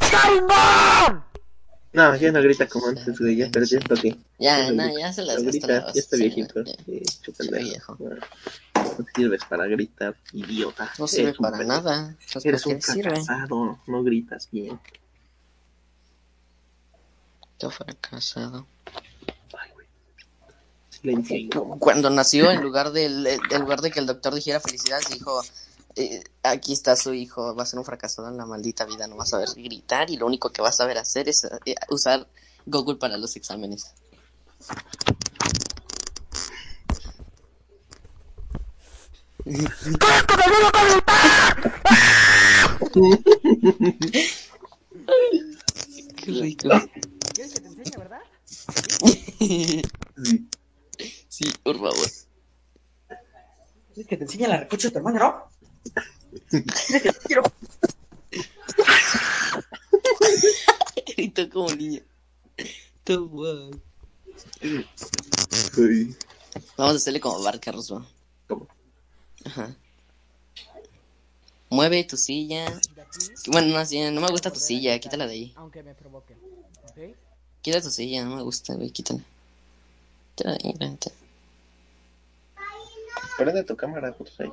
¡Sharingan! 0.00 1.24
No, 1.92 2.14
ya 2.16 2.30
no 2.30 2.42
grita 2.42 2.68
como 2.68 2.88
antes, 2.88 3.18
güey. 3.18 3.36
Ya 3.36 3.50
perdió 3.50 3.78
esto 3.78 3.94
aquí. 3.94 4.18
Ya, 4.38 4.70
no, 4.70 4.98
ya 4.98 5.12
se 5.12 5.22
las 5.22 5.42
grita, 5.42 5.66
la 5.66 5.92
ya 5.94 6.00
está 6.00 6.16
viejito. 6.18 6.62
ya. 6.62 6.74
Sí, 6.84 7.02
chu 7.22 7.32
Sí, 7.32 7.48
pendejo. 7.48 7.96
viejo. 7.96 7.98
No 8.98 9.06
sirves 9.14 9.40
para 9.48 9.66
gritar, 9.66 10.14
idiota. 10.32 10.92
No 10.98 11.06
sirve 11.08 11.28
Eres 11.30 11.38
un 11.38 11.42
para 11.42 11.58
pendejo. 11.58 11.80
nada. 11.82 12.16
¿Sabes 12.26 12.46
Eres 12.46 12.66
un 12.66 12.82
fracasado, 12.82 13.78
no 13.86 14.02
gritas 14.04 14.48
bien. 14.52 14.78
Yo 17.58 17.70
fracasado. 17.70 18.66
Cuando 21.78 22.10
nació, 22.10 22.50
en 22.50 22.62
lugar, 22.62 22.92
del, 22.92 23.26
en 23.26 23.60
lugar 23.60 23.80
de 23.80 23.90
que 23.90 24.00
el 24.00 24.06
doctor 24.06 24.34
dijera 24.34 24.60
felicidades, 24.60 25.08
dijo, 25.10 25.42
eh, 25.96 26.22
aquí 26.42 26.72
está 26.72 26.94
su 26.96 27.14
hijo, 27.14 27.54
va 27.54 27.62
a 27.62 27.66
ser 27.66 27.78
un 27.78 27.84
fracasado 27.84 28.28
en 28.28 28.36
la 28.36 28.44
maldita 28.44 28.84
vida, 28.84 29.06
no 29.06 29.16
vas 29.16 29.32
a 29.32 29.38
ver 29.38 29.48
gritar 29.56 30.10
y 30.10 30.16
lo 30.16 30.26
único 30.26 30.50
que 30.50 30.60
vas 30.60 30.78
a 30.80 30.86
ver 30.86 30.98
hacer 30.98 31.28
es 31.28 31.44
eh, 31.44 31.74
usar 31.88 32.28
Google 32.66 32.96
para 32.96 33.16
los 33.16 33.34
exámenes. 33.36 33.92
Qué 46.16 46.32
rico. 46.32 46.68
¿Quieres 47.32 47.54
que 47.54 47.60
te 47.60 47.68
enseñe, 47.68 47.96
verdad? 47.96 48.20
Sí. 50.16 50.48
Sí, 51.36 51.44
por 51.62 51.76
favor. 51.76 52.08
¿Quieres 53.92 54.08
que 54.08 54.16
te 54.16 54.24
enseñe 54.24 54.48
la 54.48 54.56
recocha 54.56 54.88
de 54.88 54.92
tu 54.92 54.98
hermano, 55.00 55.18
no? 55.18 55.50
¿Quieres 56.48 57.02
que 57.02 57.12
te 57.12 57.18
quiero? 57.26 57.42
Grito 61.14 61.50
como 61.50 61.74
niña. 61.74 62.00
Todo 63.04 63.28
guay. 63.28 63.70
Ay, 64.62 66.16
Vamos 66.78 66.94
a 66.94 66.96
hacerle 66.96 67.20
como 67.20 67.42
Bart 67.42 67.62
Carlos, 67.62 67.90
¿no? 67.90 68.06
¿Cómo? 68.48 68.66
Ajá. 69.44 69.76
Mueve 71.68 72.02
tu 72.04 72.16
silla. 72.16 72.80
Bueno, 73.48 73.76
no, 73.76 73.84
sí, 73.84 74.00
no 74.10 74.22
me 74.22 74.28
gusta 74.28 74.50
tu 74.50 74.58
silla, 74.58 74.98
quítala 74.98 75.26
de 75.26 75.34
ahí. 75.34 75.52
aunque 75.56 75.82
me 75.82 75.94
provoquen. 75.94 76.38
¿Ok? 76.84 77.14
Quita 77.60 77.82
tu 77.82 77.90
silla, 77.90 78.24
no 78.24 78.36
me 78.36 78.42
gusta, 78.42 78.72
güey, 78.72 78.90
quítala. 78.90 79.20
Quítala 80.34 80.56
de 80.56 80.60
ahí. 80.64 80.72
Prende 83.36 83.64
tu 83.64 83.76
cámara, 83.76 84.14
ahí. 84.38 84.50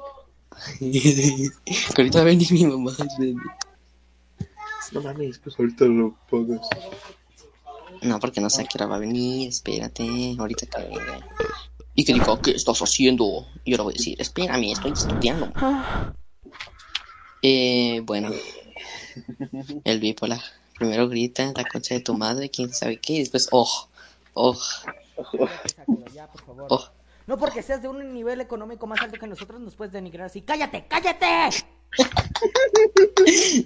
Que 1.96 2.02
ahorita 2.02 2.20
va 2.20 2.22
a 2.22 2.25
venir 2.25 2.52
mi 2.52 2.66
mamá. 2.66 2.92
No 4.92 5.02
mames, 5.02 5.40
pues 5.40 5.58
ahorita 5.58 5.86
lo 5.86 6.16
pagas. 6.30 6.68
No, 8.02 8.20
porque 8.20 8.42
no 8.42 8.50
sé 8.50 8.62
a 8.62 8.66
qué 8.66 8.78
hora 8.78 8.88
va 8.88 8.98
a 8.98 9.00
venir, 9.00 9.50
espérate, 9.50 10.36
ahorita 10.38 10.66
que 10.66 10.84
venga. 10.84 11.20
Y 11.96 12.04
que 12.04 12.13
diga, 12.13 12.40
¿qué 12.42 12.52
estás 12.52 12.80
haciendo? 12.82 13.48
Y 13.63 13.74
ahora 13.74 13.84
voy 13.84 13.94
a 13.94 13.98
decir, 13.98 14.20
espérame, 14.20 14.72
estoy 14.72 14.92
estudiando. 14.92 15.52
Eh, 17.42 18.02
bueno. 18.04 18.32
El 19.84 20.00
bipolar. 20.00 20.42
Primero 20.78 21.08
grita 21.08 21.54
la 21.56 21.66
concha 21.66 21.96
de 21.96 22.02
tu 22.02 22.16
madre, 22.16 22.50
quién 22.50 22.74
sabe 22.74 22.98
qué, 22.98 23.13
y 23.13 23.20
después, 23.20 23.48
oh, 23.52 23.88
oh, 24.34 24.58
por 25.16 25.50
oh. 26.70 26.90
No 27.27 27.38
porque 27.38 27.62
seas 27.63 27.82
de 27.82 27.88
un 27.88 28.13
nivel 28.13 28.42
económico 28.42 28.86
más 28.88 29.01
alto 29.01 29.18
que 29.20 29.27
nosotros 29.27 29.60
nos 29.62 29.75
puedes 29.75 29.94
denigrar 29.94 30.25
así. 30.27 30.42
¡Cállate, 30.42 30.86
cállate! 30.89 31.25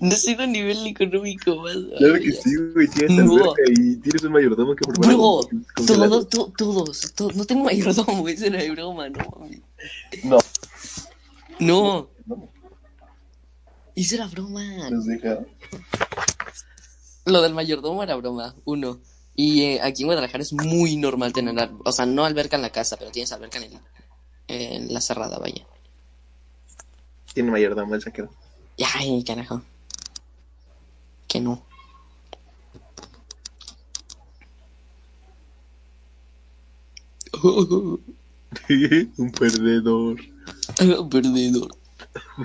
No 0.02 0.12
soy 0.16 0.36
de 0.36 0.48
nivel 0.48 0.86
económico 0.88 1.56
más. 1.58 1.76
Claro 1.98 2.16
que 2.16 2.32
sí, 2.34 2.56
güey. 2.74 2.88
Tienes 2.88 3.26
No. 3.26 3.54
y 3.76 3.96
tienes 3.98 4.24
un 4.24 4.32
mayordomo 4.34 4.76
que 4.76 4.86
prepara 4.86 5.14
Bro, 5.16 5.40
con- 5.50 5.66
congelador. 5.76 6.26
todo, 6.26 6.46
to- 6.48 6.54
todos, 6.58 7.14
to- 7.16 7.32
no 7.34 7.46
tengo 7.46 7.64
mayordomo, 7.64 8.28
eso 8.28 8.46
era 8.46 8.62
de 8.62 8.72
broma, 8.72 9.10
no 9.10 9.20
mames. 9.40 9.62
No. 10.24 10.38
No, 11.60 12.10
eso 13.96 14.16
era 14.16 14.28
broma. 14.28 14.90
Nos 14.92 15.06
deja. 15.06 15.40
Lo 17.26 17.42
del 17.42 17.54
mayordomo 17.54 18.04
era 18.04 18.16
broma, 18.16 18.56
uno. 18.66 19.00
Y 19.40 19.62
eh, 19.62 19.82
aquí 19.84 20.02
en 20.02 20.08
Guadalajara 20.08 20.42
es 20.42 20.52
muy 20.52 20.98
normal 20.98 21.32
tener, 21.32 21.70
o 21.86 21.92
sea, 21.92 22.08
no 22.08 22.26
alberca 22.26 22.56
en 22.56 22.64
la 22.64 22.72
casa, 22.72 22.98
pero 22.98 23.12
tienes 23.12 23.32
alberca 23.32 23.60
en, 23.60 23.66
el, 23.66 23.80
en 24.48 24.92
la 24.92 25.00
cerrada, 25.00 25.38
vaya. 25.38 25.64
Tiene 27.36 27.52
mayordomo 27.52 27.94
el 27.94 28.02
saquero. 28.02 28.32
Ay, 28.96 29.24
carajo. 29.24 29.62
Que 31.28 31.40
no. 31.40 31.64
un 39.18 39.32
perdedor. 39.38 40.18
Perdedor. 41.12 41.70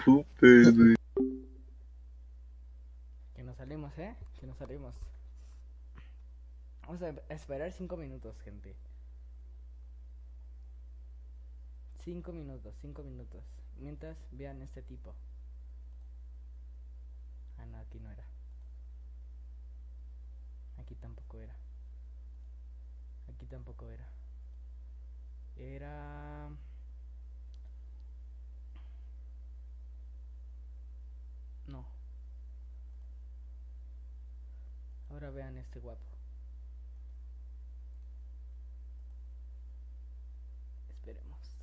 Un 0.07 0.27
perdedor. 0.39 0.97
Que 3.35 3.43
nos 3.43 3.57
salimos, 3.57 3.93
¿eh? 3.97 4.15
Que 4.39 4.47
nos 4.47 4.59
salimos. 4.59 4.95
Vamos 6.93 7.05
a 7.31 7.33
esperar 7.33 7.73
cinco 7.73 7.97
minutos, 7.97 8.39
gente. 8.43 8.77
Cinco 12.05 12.33
minutos, 12.33 12.75
cinco 12.83 13.03
minutos. 13.03 13.43
Mientras 13.79 14.19
vean 14.31 14.61
este 14.61 14.83
tipo. 14.83 15.15
Ah, 17.57 17.65
no, 17.65 17.79
aquí 17.79 17.99
no 17.99 18.11
era. 18.11 18.27
Aquí 20.77 20.95
tampoco 20.97 21.41
era. 21.41 21.57
Aquí 23.27 23.47
tampoco 23.47 23.89
era. 23.89 24.07
Era... 25.57 26.51
No. 31.69 31.87
Ahora 35.09 35.31
vean 35.31 35.57
este 35.57 35.79
guapo. 35.79 36.13
Esperemos. 41.05 41.59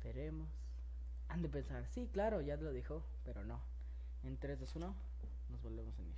Esperemos. 0.00 0.48
Han 1.28 1.42
de 1.42 1.50
pensar, 1.50 1.86
sí, 1.90 2.08
claro, 2.10 2.40
ya 2.40 2.56
lo 2.56 2.72
dijo, 2.72 3.04
pero 3.22 3.44
no. 3.44 3.60
En 4.22 4.38
3, 4.38 4.58
2, 4.58 4.76
1, 4.76 4.96
nos 5.50 5.62
volvemos 5.62 5.98
a 5.98 6.02
unir. 6.02 6.16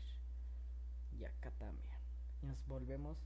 Y 1.19 1.25
acá 1.25 1.51
también. 1.59 1.97
Y 2.43 2.47
nos 2.47 2.65
volvemos 2.67 3.19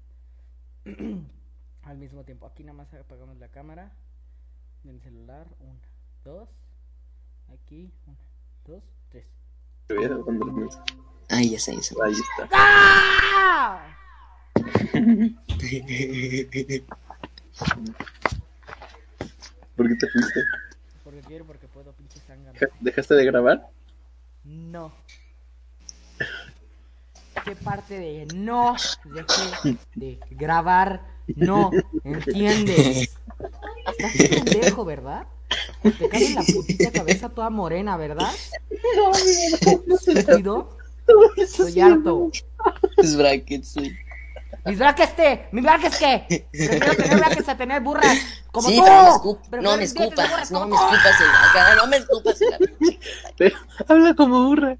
al 1.82 1.98
mismo 1.98 2.24
tiempo. 2.24 2.46
Aquí 2.46 2.64
nada 2.64 2.78
más 2.78 2.94
apagamos 2.94 3.36
la 3.36 3.48
cámara 3.48 3.92
del 4.82 4.98
celular. 5.02 5.46
1, 5.60 5.78
2. 6.24 6.48
Aquí, 7.52 7.92
1, 8.06 8.16
2, 8.64 8.82
3. 9.10 9.26
Mira, 9.90 10.16
cuando 10.24 10.46
lo 10.46 10.54
ves. 10.54 10.78
Ay, 11.28 11.50
ya 11.50 11.58
sé, 11.58 11.76
ya 11.76 11.82
sé. 11.82 11.94
Ahí 12.02 12.12
está. 12.12 12.48
¡Ah! 12.52 13.94
¿Por 19.76 19.88
qué 19.88 19.94
te 19.96 20.08
fuiste? 20.08 20.42
Porque 21.04 21.20
quiero, 21.20 21.44
porque 21.44 21.66
puedo, 21.68 21.92
pinche 21.92 22.18
sangre. 22.26 22.52
Deja- 22.52 22.72
¿Dejaste 22.80 23.14
de 23.14 23.24
grabar? 23.24 23.68
No. 24.44 24.92
¿Qué 27.44 27.54
parte 27.56 27.98
de 27.98 28.26
no 28.34 28.74
dejé 29.04 29.78
de 29.94 30.18
grabar 30.30 31.02
no 31.36 31.70
entiendes? 32.02 33.14
Estás 33.86 34.12
pendejo, 34.28 34.84
¿verdad? 34.84 35.26
Te 35.98 36.08
cae 36.08 36.26
en 36.26 36.34
la 36.34 36.42
putita 36.42 36.90
cabeza 36.90 37.28
toda 37.28 37.50
morena, 37.50 37.96
¿verdad? 37.96 38.32
¿Estúpido? 40.06 40.76
Estoy 41.36 41.80
harto. 41.80 42.30
Es 42.96 43.16
brackets, 43.16 43.68
sí. 43.68 43.96
¿Mis 44.64 44.78
brackets 44.78 45.12
qué? 45.12 45.48
¿Mis 45.52 45.62
brackets 45.62 45.96
qué? 45.98 46.46
Prefiero 46.52 46.94
tener 46.96 47.18
brackets 47.18 47.48
a 47.48 47.56
tener 47.56 47.80
burras. 47.82 48.18
Como 48.50 48.68
sí, 48.68 48.76
tú. 48.76 48.82
me, 48.82 48.88
escup- 48.88 49.40
Prefiero 49.48 49.62
no 49.62 49.76
me 49.76 49.84
escupas, 49.84 50.50
no 50.50 50.60
como 50.60 50.70
me 50.70 50.76
escupas 50.76 51.20
en 51.20 51.26
la 51.26 51.50
cara, 51.52 51.76
no 51.76 51.86
me 51.86 51.96
escupas 51.98 52.40
en 52.42 52.50
la 52.50 52.58
Pero 53.36 53.56
habla 53.88 54.14
como 54.14 54.46
burra. 54.48 54.76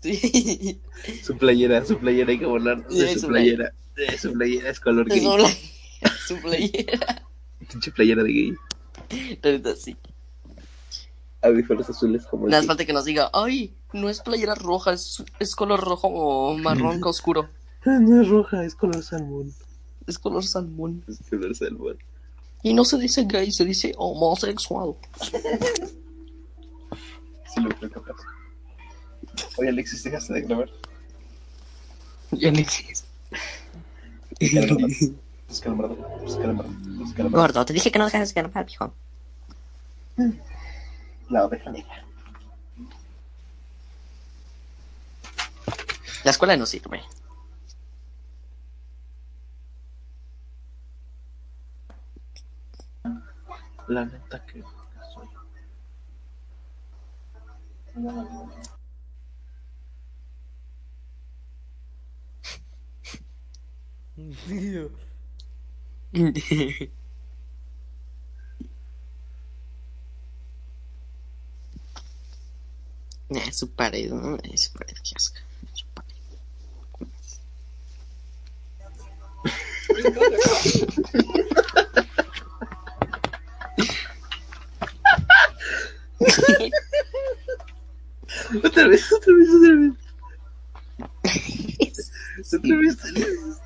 Sí. 0.00 0.80
Su 1.24 1.36
playera, 1.36 1.84
su 1.84 1.98
playera 1.98 2.30
hay 2.30 2.38
que 2.38 2.46
volar 2.46 2.86
de 2.88 3.14
su 3.14 3.20
su 3.20 3.26
playera. 3.28 3.72
De 3.96 4.18
su 4.18 4.32
playera 4.32 4.70
es 4.70 4.80
color 4.80 5.08
gay. 5.08 5.26
Su 6.26 6.36
playera. 6.40 7.22
Pinche 7.68 7.90
playera 7.92 8.22
de 8.22 8.32
gay. 8.32 8.54
Neta, 9.42 9.74
sí. 9.76 9.96
Audífonos 11.42 11.88
azules 11.88 12.26
como 12.26 12.46
el 12.46 12.50
Nada 12.50 12.62
más 12.62 12.66
falta 12.66 12.84
que 12.84 12.92
nos 12.92 13.04
diga, 13.04 13.30
ay, 13.32 13.72
no 13.92 14.08
es 14.08 14.20
playera 14.20 14.54
roja, 14.56 14.92
es, 14.92 15.22
es 15.38 15.54
color 15.54 15.80
rojo 15.80 16.08
o 16.08 16.56
marrón 16.58 17.00
que 17.00 17.08
oscuro. 17.08 17.48
No 17.84 18.20
es 18.20 18.28
roja, 18.28 18.64
es 18.64 18.74
color 18.74 19.02
salmón. 19.02 19.54
Es 20.06 20.18
color 20.18 20.44
salmón. 20.44 21.04
Es 21.08 21.18
color 21.28 21.54
salmón. 21.54 21.98
Y 22.62 22.74
no 22.74 22.84
se 22.84 22.98
dice 22.98 23.24
gay, 23.26 23.52
se 23.52 23.64
dice 23.64 23.94
homosexual. 23.96 24.94
Sí, 27.54 27.62
lo 27.62 27.70
creo 27.70 27.90
capaz. 27.90 28.16
Oye, 29.56 29.70
Alexis, 29.70 30.04
¿dejaste 30.04 30.34
de 30.34 30.42
grabar? 30.42 30.68
Ya 32.32 32.52
no 32.52 32.58
existe. 32.58 33.08
Busca 35.48 35.70
el 35.70 35.76
mardo, 35.76 35.96
busca 36.22 36.44
el 36.44 36.52
mardo, 36.52 36.70
busca 36.98 37.22
el 37.22 37.30
mardo. 37.30 37.38
Gordo, 37.38 37.64
te 37.64 37.72
dije 37.72 37.90
que 37.90 37.98
no 37.98 38.04
dejas 38.04 38.34
de 38.34 38.42
grabar, 38.42 38.66
viejo. 38.66 38.92
La 41.30 41.46
oveja 41.46 41.70
negra. 41.70 42.04
La 46.24 46.30
escuela 46.30 46.54
no 46.58 46.66
sirve. 46.66 47.00
La 53.88 54.04
neta 54.04 54.44
que 54.44 54.62
soy. 55.14 55.28
Nah, 73.30 73.50
su 73.52 73.70
pared, 73.70 74.10
¿no? 74.10 74.36
Es 74.44 74.64
su 74.64 74.72
pared, 74.72 74.94
qué 75.02 75.14
asco. 75.16 75.38
Su 75.72 75.86
pared. 75.94 76.14
Otra 88.64 88.88
vez, 88.88 89.12
otra 89.12 89.34
vez, 89.34 89.48
otra 89.48 89.74
vez. 89.76 89.92
Otra 92.54 92.76
vez, 92.76 92.94
otra 92.94 93.12
vez. 93.12 93.60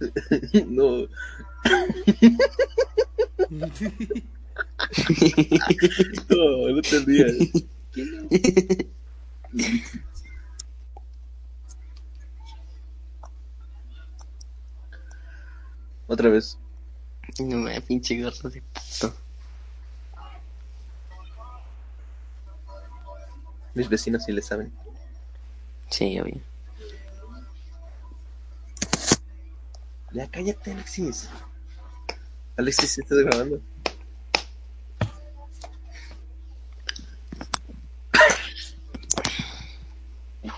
No. 0.66 1.06
No, 6.28 6.68
no 6.68 6.82
te 6.82 6.98
rías. 7.00 7.36
Otra 16.06 16.28
vez. 16.30 16.58
No 17.38 17.58
me 17.58 17.80
pinche 17.82 18.20
gordo 18.20 18.50
de 18.50 18.62
puto. 18.62 19.14
Mis 23.74 23.88
vecinos 23.88 24.24
sí 24.24 24.32
le 24.32 24.42
saben. 24.42 24.72
Sí, 25.90 26.18
obvio. 26.20 26.40
Ya 30.12 30.28
cállate, 30.28 30.72
Alexis. 30.72 31.28
Alexis, 32.56 32.90
¿sí 32.90 33.00
estás 33.00 33.18
grabando? 33.18 33.60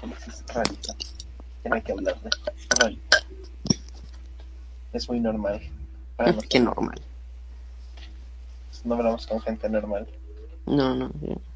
Alexis, 0.03 0.29
es 0.29 0.55
rarita. 0.55 0.95
Ya 1.65 1.71
no 1.71 1.75
hay 1.77 1.83
que 1.83 1.93
hablar 1.93 2.19
rarita. 2.81 3.19
Es 4.93 5.09
muy 5.09 5.21
normal. 5.21 5.61
Para 6.17 6.35
Qué 6.49 6.61
normal. 6.61 7.01
No 8.85 8.95
hablamos 8.95 9.27
con 9.27 9.41
gente 9.41 9.69
normal. 9.69 10.09
No, 10.67 10.95
no. 10.95 11.11
no. 11.21 11.52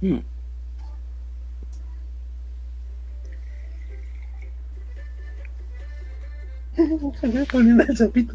Mm. 0.00 0.18
Me 7.22 7.44
poniendo 7.46 7.82
el 7.82 7.96
sapito. 7.96 8.34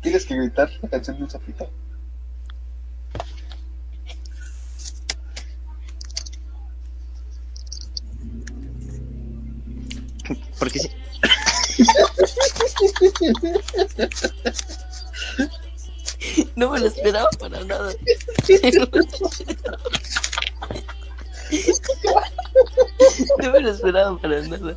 ¿Tienes 0.00 0.26
que 0.26 0.36
gritar 0.36 0.70
la 0.80 0.88
canción 0.88 1.18
del 1.18 1.30
sapito? 1.30 1.68
Porque 10.58 10.78
sí. 10.78 10.90
No 16.54 16.70
me 16.70 16.78
lo 16.78 16.86
esperaba 16.86 17.28
para 17.38 17.64
nada. 17.64 17.92
No 17.92 18.88
me 18.92 18.98
lo 18.98 19.00
esperaba 19.00 19.81
para 23.92 24.42
nada. 24.42 24.74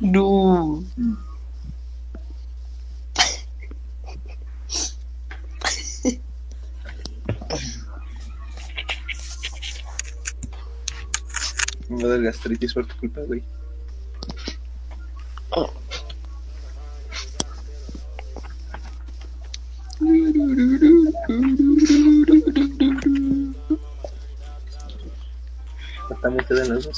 No. 0.00 0.82
Me 11.88 12.18
gastritis 12.18 12.74
por 12.74 12.86
culpa, 12.96 13.20
güey. 13.22 13.42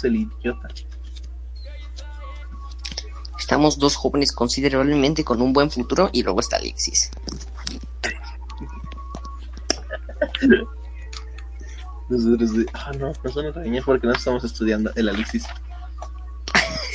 El 0.05 0.17
idiota. 0.17 0.69
Estamos 3.39 3.79
dos 3.79 3.97
jóvenes 3.97 4.33
considerablemente 4.33 5.25
con 5.25 5.41
un 5.41 5.53
buen 5.53 5.71
futuro 5.71 6.11
y 6.13 6.23
luego 6.23 6.41
está 6.41 6.57
Alexis. 6.57 7.11
Nosotros 12.09 12.57
de, 12.57 12.67
ah, 12.75 12.93
no, 12.99 13.13
van 13.35 13.47
a 13.47 13.51
regañar 13.53 13.85
porque 13.85 14.07
no 14.07 14.13
estamos 14.13 14.45
estudiando 14.45 14.91
el 14.97 15.09
Alexis. 15.09 15.47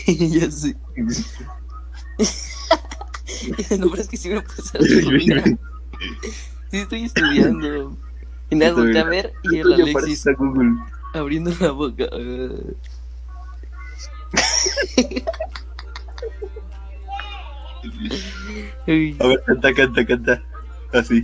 ya 0.07 0.51
sé. 0.51 0.75
No, 3.77 3.89
pero 3.89 4.01
es 4.01 4.07
que 4.07 4.15
sí 4.15 4.29
me 4.29 4.41
puse. 4.41 4.79
Sí 6.71 6.77
estoy 6.77 7.03
estudiando. 7.03 7.97
Y 8.49 8.55
nada, 8.55 9.01
a 9.01 9.03
ver 9.03 9.33
y 9.43 9.57
el 9.57 9.73
Alexis 9.73 10.25
abriendo 11.13 11.51
la 11.59 11.71
boca. 11.71 12.05
A 18.85 19.27
ver, 19.27 19.43
canta, 19.45 19.73
canta, 19.73 20.05
canta. 20.05 20.43
Así. 20.91 21.21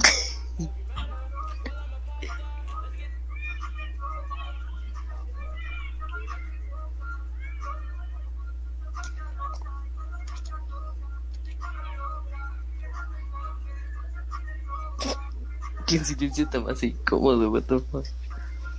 ¿Quién 15.85 16.05
silencio 16.05 16.43
está 16.45 16.59
más 16.59 16.83
incómodo, 16.83 17.49
what 17.49 17.63
the 17.63 17.79
fuck? 17.79 18.05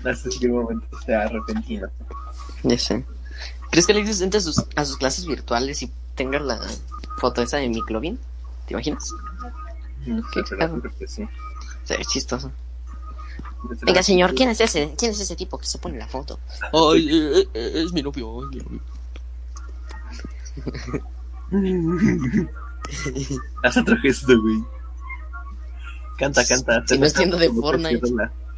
Así 0.04 0.38
que 0.38 0.48
momento 0.48 0.86
sea 1.04 1.26
repentino. 1.26 1.88
Ya 2.62 2.78
sé. 2.78 3.04
¿Crees 3.70 3.86
que 3.86 3.92
Alexis 3.92 4.20
entre 4.20 4.38
a 4.38 4.42
sus, 4.42 4.64
a 4.74 4.84
sus 4.84 4.96
clases 4.96 5.26
virtuales 5.26 5.82
y 5.82 5.90
tenga 6.14 6.38
la 6.40 6.60
foto 7.18 7.42
esa 7.42 7.58
de 7.58 7.68
Miclovin? 7.68 8.18
¿Te 8.66 8.74
imaginas? 8.74 9.12
No 10.06 10.22
Qué 10.32 10.42
creo 10.42 10.80
que 10.98 11.06
sí. 11.06 11.28
Sería 11.84 12.04
chistoso. 12.04 12.50
Venga, 13.82 14.02
señor, 14.02 14.34
¿quién 14.34 14.48
es 14.48 14.60
ese? 14.60 14.94
¿Quién 14.98 15.12
es 15.12 15.20
ese 15.20 15.36
tipo 15.36 15.58
que 15.58 15.66
se 15.66 15.78
pone 15.78 15.98
la 15.98 16.06
foto? 16.06 16.40
Ay, 16.72 17.08
eh, 17.10 17.48
eh, 17.52 17.82
es 17.84 17.92
mi 17.92 18.02
novio, 18.02 18.44
es 18.44 18.50
mi 18.50 18.56
novio. 18.62 18.80
Haz 23.62 23.76
otro 23.76 23.96
gesto, 23.98 24.40
güey. 24.40 24.64
Canta, 26.16 26.46
canta. 26.46 26.82
Si 26.86 26.98
no 26.98 27.06
entiendo 27.06 27.36
de 27.36 27.50
Fortnite. 27.50 28.00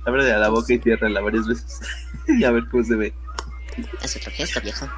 Ábrele 0.05 0.33
a 0.33 0.38
la 0.38 0.49
boca 0.49 0.73
y 0.73 0.79
ciérrala 0.79 1.21
varias 1.21 1.47
veces. 1.47 1.81
y 2.29 2.45
a 2.45 2.51
ver 2.51 2.64
cómo 2.71 2.83
se 2.85 2.97
ve. 2.97 3.14
Es 4.03 4.17
otro 4.17 4.33
gesto, 4.33 4.61
viejo. 4.61 4.89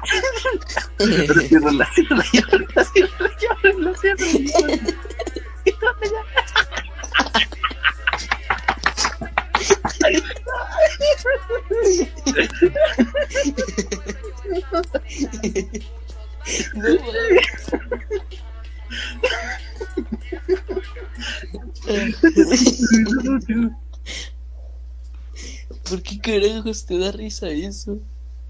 ¿Por 25.89 26.01
qué 26.01 26.19
carajos 26.19 26.85
te 26.85 26.97
da 26.97 27.11
risa 27.11 27.47
eso? 27.49 27.99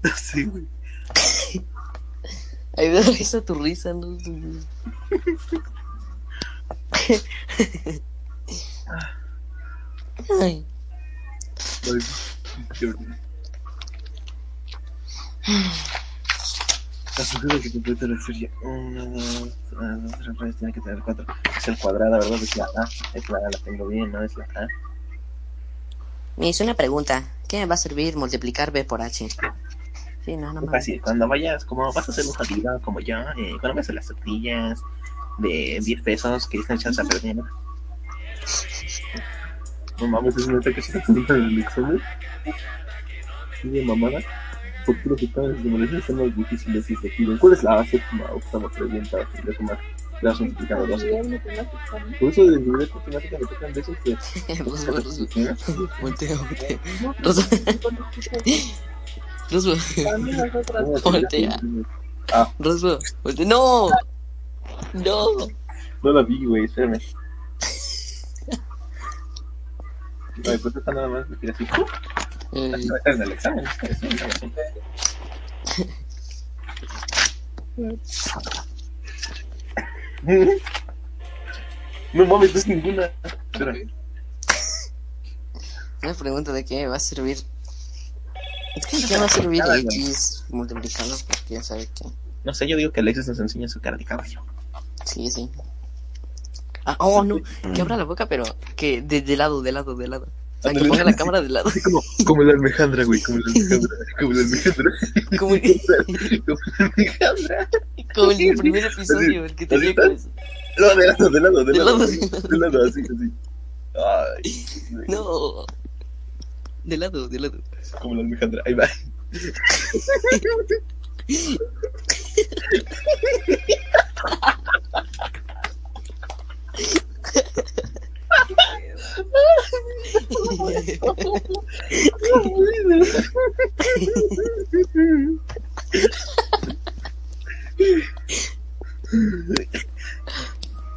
Sí, 0.16 0.44
güey. 0.44 0.66
Ay, 2.76 2.90
me 2.90 3.00
risa 3.00 3.40
tu 3.40 3.54
risa, 3.54 3.94
¿no? 3.94 4.18
Ay. 10.40 10.66
La 17.16 17.24
sujeto 17.24 17.60
que 17.60 17.72
completa 17.72 18.06
la 18.06 18.20
serie. 18.20 18.50
Una, 18.62 19.06
dos, 19.06 19.56
ah, 19.80 19.96
dos, 20.02 20.12
tres, 20.18 20.36
tres, 20.38 20.56
tiene 20.56 20.74
que 20.74 20.80
tener 20.82 21.00
cuatro. 21.00 21.24
Es 21.56 21.68
el 21.68 21.78
cuadrada, 21.78 22.18
¿verdad? 22.18 22.42
Es 22.42 22.56
la 22.56 22.64
A. 22.64 22.88
Es 23.14 23.28
la 23.30 23.38
A, 23.38 23.50
la 23.50 23.58
tengo 23.64 23.86
bien, 23.86 24.12
¿no? 24.12 24.22
Es 24.22 24.36
la 24.36 24.44
A. 24.44 24.66
me 26.36 26.48
hizo 26.48 26.62
una 26.62 26.74
pregunta. 26.74 27.24
¿Qué 27.48 27.58
me 27.58 27.66
va 27.66 27.76
a 27.76 27.78
servir 27.78 28.16
multiplicar 28.16 28.70
B 28.70 28.84
por 28.84 29.00
H? 29.00 29.28
Sí, 30.26 30.36
no, 30.36 30.48
no 30.48 30.54
mames. 30.54 30.70
fácil. 30.72 31.00
Cuando 31.00 31.28
vayas, 31.28 31.64
como 31.64 31.90
vas 31.92 32.08
a 32.08 32.12
hacer 32.12 32.26
un 32.26 32.32
jodido 32.32 32.80
como 32.82 32.98
yo, 32.98 33.16
eh, 33.16 33.52
cuando 33.60 33.76
vayas 33.76 33.90
a 33.90 33.92
las 33.92 34.08
tortillas 34.08 34.82
de 35.38 35.78
10 35.80 36.02
pesos 36.02 36.48
que 36.48 36.58
están 36.58 36.76
echadas 36.78 36.98
a 36.98 37.04
perder. 37.04 37.36
No 40.00 40.08
mames, 40.08 40.36
es 40.36 40.48
neta 40.48 40.72
que 40.72 40.82
se 40.82 40.98
preguntan 41.00 41.36
en 41.36 41.44
el 41.44 41.58
examen. 41.60 42.00
Sí, 43.62 43.68
de 43.68 43.84
mamada. 43.84 44.18
¿Por 44.84 45.00
qué 45.00 45.08
los 45.08 45.22
exámenes 45.22 45.62
de 45.62 45.70
molestia 45.70 46.02
son 46.02 46.16
más 46.16 46.36
difíciles 46.36 46.90
y 46.90 46.96
se 46.96 47.08
piden? 47.08 47.38
¿Cuál 47.38 47.52
es 47.52 47.62
la 47.62 47.84
séptima 47.84 48.24
octava 48.32 48.68
pregunta? 48.68 49.18
De 49.44 49.54
sumar. 49.54 49.78
Le 50.22 50.28
vas 50.28 50.40
multiplicando 50.40 50.86
dos. 50.88 51.04
Por 52.18 52.30
eso 52.30 52.44
de 52.44 52.60
nivel 52.60 52.88
de 52.88 52.94
matemática 52.94 53.38
me 53.38 53.46
tocan 53.46 53.72
veces 53.72 53.96
que. 54.04 54.16
Rosa, 54.64 54.90
Rosa, 57.22 57.48
voltea, 59.50 60.18
voltea. 61.04 61.60
Ah, 62.32 62.52
Rosa, 62.58 62.98
voltea. 63.22 63.46
¡No! 63.46 63.88
¡No! 64.92 65.26
no 66.02 66.12
la 66.12 66.22
vi, 66.22 66.44
güey, 66.44 66.64
espérame. 66.64 66.98
Ay, 70.46 70.58
pues 70.58 70.76
esta 70.76 70.92
nada 70.92 71.08
más 71.08 71.28
me 71.28 71.36
tira 71.36 71.54
así. 71.54 71.64
Eh, 72.52 72.72
En 73.06 73.22
el 73.22 73.32
examen. 73.32 73.64
No 82.12 82.24
mames, 82.26 82.52
no 82.54 82.58
es 82.60 82.66
ninguna. 82.66 83.10
Espera. 83.52 83.74
Una 86.02 86.14
pregunta 86.14 86.52
de 86.52 86.64
qué 86.64 86.76
me 86.76 86.86
va 86.86 86.96
a 86.96 87.00
servir. 87.00 87.38
Es 88.76 88.86
que 88.86 88.98
¿de 88.98 89.06
qué 89.06 89.16
va 89.16 89.24
a 89.24 89.28
servir. 89.28 89.62
X 89.84 90.44
multiplicando? 90.50 91.16
Porque 91.26 91.54
ya 91.54 91.62
sabe 91.62 91.88
que. 91.94 92.04
No 92.44 92.54
sé, 92.54 92.68
yo 92.68 92.76
digo 92.76 92.92
que 92.92 93.00
Alexis 93.00 93.26
nos 93.28 93.40
enseña 93.40 93.68
su 93.68 93.80
cara 93.80 93.96
de 93.96 94.04
caballo. 94.04 94.40
Sí, 95.04 95.30
sí. 95.30 95.50
Ah, 96.84 96.96
oh, 97.00 97.24
no. 97.24 97.40
Que 97.74 97.80
abra 97.80 97.96
la 97.96 98.04
boca, 98.04 98.26
pero 98.26 98.44
que 98.76 99.02
de, 99.02 99.20
de 99.22 99.36
lado, 99.36 99.62
de 99.62 99.72
lado, 99.72 99.96
de 99.96 100.06
lado. 100.08 100.26
O 100.58 100.62
sea, 100.62 100.70
que 100.72 100.78
Ándale. 100.78 100.88
ponga 100.88 101.04
la 101.04 101.16
cámara 101.16 101.40
de 101.42 101.48
lado. 101.48 101.70
Como, 101.82 102.02
como 102.24 102.42
la 102.44 102.52
almejandra, 102.52 103.04
güey, 103.04 103.20
como 103.22 103.38
la 103.38 103.44
almejandra. 103.54 103.96
Como 104.18 104.32
la 104.32 104.40
almejandra. 104.40 104.90
Como, 105.38 105.50
Como 106.46 106.60
la 106.78 106.86
almejandra. 106.86 107.68
como 108.14 108.32
en 108.32 108.40
el 108.40 108.56
primer 108.56 108.84
episodio, 108.86 109.44
el 109.44 109.54
que 109.56 109.66
tenía 109.66 109.94
con 109.94 110.12
está. 110.12 110.30
No, 110.78 110.94
de 110.94 111.06
lado, 111.06 111.30
de 111.30 111.40
lado, 111.40 111.64
de 111.64 111.72
De 111.72 111.78
lado. 111.78 111.98
lado. 111.98 112.06
De 112.06 112.58
lado, 112.58 112.84
así, 112.84 113.00
así. 113.00 113.32
Ay, 113.94 115.04
No. 115.08 115.66
De 116.86 116.96
lado, 116.96 117.28
de 117.28 117.40
lado. 117.40 117.58
como 118.00 118.14
la 118.14 118.20
almejandra. 118.20 118.62
Ahí 118.64 118.74
va. 118.74 118.88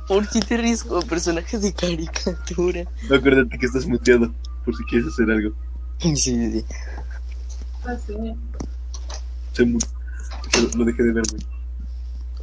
¿Por 0.07 0.29
qué 0.29 0.39
te 0.41 0.57
ríes 0.57 0.83
como 0.83 1.01
personaje 1.01 1.57
de 1.57 1.73
caricatura? 1.73 2.85
No, 3.09 3.15
acuérdate 3.15 3.57
que 3.57 3.65
estás 3.65 3.87
muteado. 3.87 4.31
Por 4.63 4.75
si 4.75 4.83
quieres 4.83 5.07
hacer 5.07 5.31
algo. 5.31 5.55
Sí, 5.99 6.15
sí, 6.15 6.51
sí. 6.51 6.65
Se 9.53 9.65
mu- 9.65 9.79
Lo, 10.61 10.77
lo 10.77 10.85
dejé 10.85 11.03
de 11.03 11.13
ver, 11.13 11.23
güey. 11.29 11.43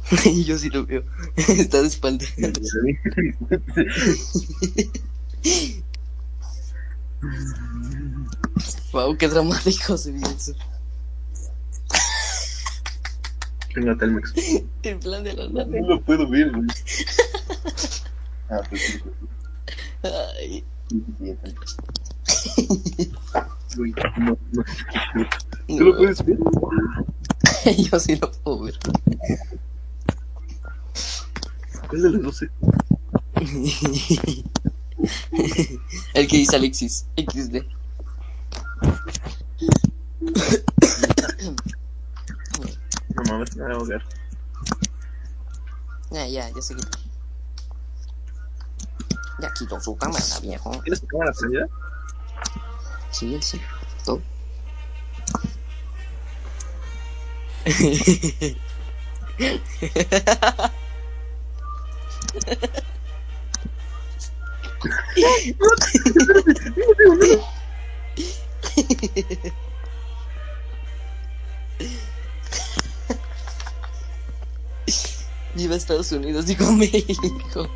Y 0.25 0.43
yo 0.45 0.57
sí 0.57 0.69
lo 0.69 0.85
veo. 0.85 1.03
Está 1.35 1.81
de 1.81 1.87
espalda. 1.87 2.25
Wow, 8.91 9.17
qué 9.17 9.27
dramático 9.27 9.97
se 9.97 10.11
ve 10.11 10.21
eso. 10.35 10.53
Venga, 13.75 13.95
Telmex. 13.97 14.33
En 14.83 14.99
plan 14.99 15.23
de 15.23 15.33
la 15.33 15.47
nada. 15.49 15.65
No 15.65 15.87
lo 15.87 16.01
puedo 16.01 16.27
ver, 16.29 16.51
güey. 16.51 16.67
Ah, 18.49 18.61
pues 18.69 18.81
sí, 18.81 18.97
pues 19.03 19.13
sí. 19.19 20.07
Ay, 20.39 20.63
Sí, 20.89 21.03
sí, 21.19 21.35
sí, 21.43 21.53
no, 24.17 24.37
no. 24.51 24.65
¿Tú 25.67 25.83
lo 25.83 25.97
puedes 25.97 26.25
ver? 26.25 26.37
Yo 27.77 27.99
sí 27.99 28.15
lo 28.15 28.31
puedo 28.31 28.63
ver. 28.63 28.79
¿Cuál 31.87 32.01
de 32.01 32.09
los 32.09 32.23
12? 32.23 32.49
El 36.13 36.27
que 36.27 36.37
dice 36.37 36.55
Alexis. 36.55 37.05
XD. 37.15 37.63
No 43.15 43.23
mames, 43.29 43.55
me 43.55 43.63
voy 43.63 43.71
a 43.71 43.75
ahogar. 43.75 44.05
Ya, 46.11 46.27
ya, 46.27 46.49
ya 46.49 46.61
se 46.61 46.75
quitó. 46.75 46.97
Ya 49.39 49.53
quitó 49.53 49.79
su 49.79 49.95
cámara, 49.95 50.23
viejo. 50.41 50.71
¿Tienes 50.83 51.01
tu 51.01 51.07
cámara 51.07 51.31
prendida? 51.37 51.67
Sí. 53.11 53.39
Viva 75.55 75.75
Estados 75.75 76.11
Unidos, 76.11 76.45
digo 76.45 76.71
México. 76.71 77.67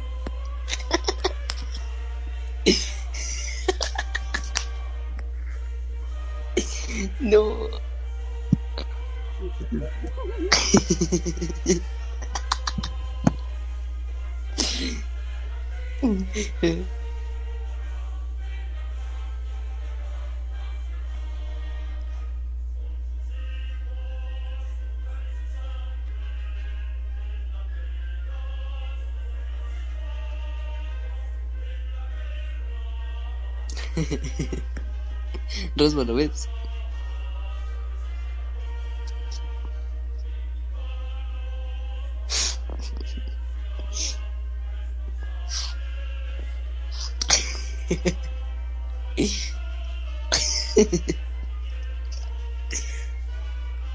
Rosma, 35.76 36.04
¿lo 36.04 36.16
ves? 36.16 36.50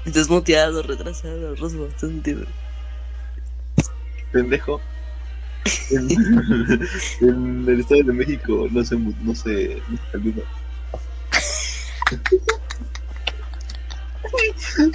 Estás 0.05 0.29
muteado, 0.29 0.83
retrasado, 0.83 1.55
Rosma, 1.55 1.87
estás 1.87 2.11
muteado. 2.11 2.45
Pendejo. 4.31 4.79
En, 5.91 6.09
en 7.21 7.65
el 7.67 7.79
Estado 7.79 8.03
de 8.03 8.13
México 8.13 8.67
no 8.71 8.83
se, 8.83 8.95
mu- 8.95 9.13
no 9.21 9.33
se, 9.35 9.81
no 9.87 9.97
se 9.97 10.11
saluda. 10.11 10.43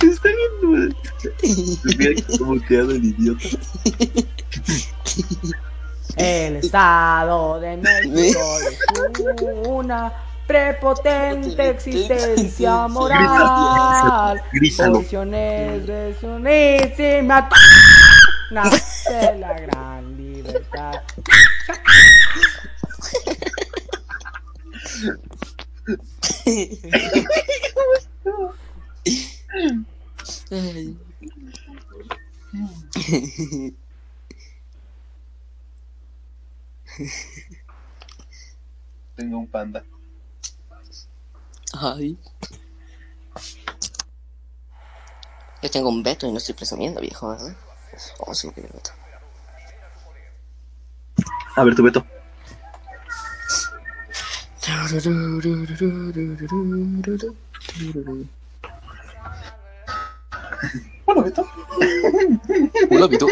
Está 0.00 0.28
bien. 0.28 0.96
Se 1.82 1.96
mira 1.96 2.14
que 2.14 2.20
está 2.32 2.44
muteado 2.44 2.90
el 2.92 3.04
idiota. 3.04 3.48
El 6.16 6.56
Estado 6.56 7.60
de 7.60 7.76
México 7.78 8.40
es 8.60 8.78
una 9.68 10.12
prepotente 10.46 11.70
existencia 11.70 12.86
moral. 12.88 14.42
Porciones 14.76 15.86
de 15.86 16.14
su 16.20 16.26
unísima 16.26 17.48
nace 18.50 19.38
la 19.38 19.54
gran 19.60 19.91
libertad. 20.42 21.02
Tengo 39.16 39.38
un 39.38 39.46
panda. 39.46 39.84
Ay. 41.74 42.18
Yo 45.62 45.70
tengo 45.70 45.88
un 45.88 46.02
veto 46.02 46.26
y 46.26 46.32
no 46.32 46.38
estoy 46.38 46.54
presumiendo, 46.54 47.00
viejo, 47.00 47.28
¿verdad? 47.28 47.56
Oh, 48.18 48.34
sí, 48.34 48.50
que 48.50 48.62
veto. 48.62 48.90
A 51.56 51.64
ver, 51.64 51.74
tu 51.74 51.82
Beto. 51.82 52.04
Beto. 61.22 61.46
Hola, 62.90 63.06
Vito. 63.06 63.26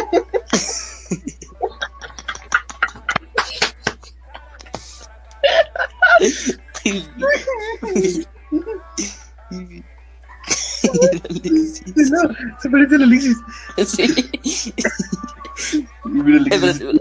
No, 12.11 12.21
se 12.61 12.71
parece 12.71 12.95
a 12.95 12.99
Alexis. 12.99 13.37
Sí. 13.87 14.31
Y 16.05 16.09
mira, 16.09 16.39
Alexis. 16.39 17.00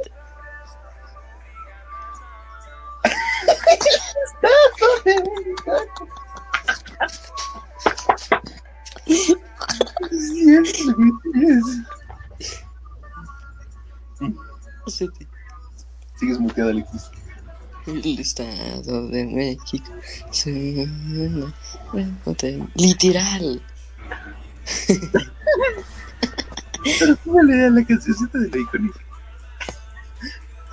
El 17.89 18.19
Estado 18.19 19.07
de 19.09 19.25
México. 19.25 19.91
Literal. 22.75 23.61
Pero 26.99 27.17
la 27.71 27.83
cancioncita 27.85 28.37
de 28.37 28.49
la 28.49 28.57
icónica. 28.57 28.99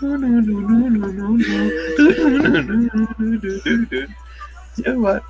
No, 0.00 0.18
no, 0.18 0.28
no, 0.28 0.42
no, 0.42 0.90
no, 0.90 1.06
no, 1.08 1.08
no. 1.08 1.28
No, 1.28 1.38
no, 1.38 2.38
no, 2.38 2.62
no, 2.62 2.74
no, 2.92 3.08
no, 3.18 3.26
no. 3.26 4.06
Ya 4.76 4.92
va. 4.94 5.22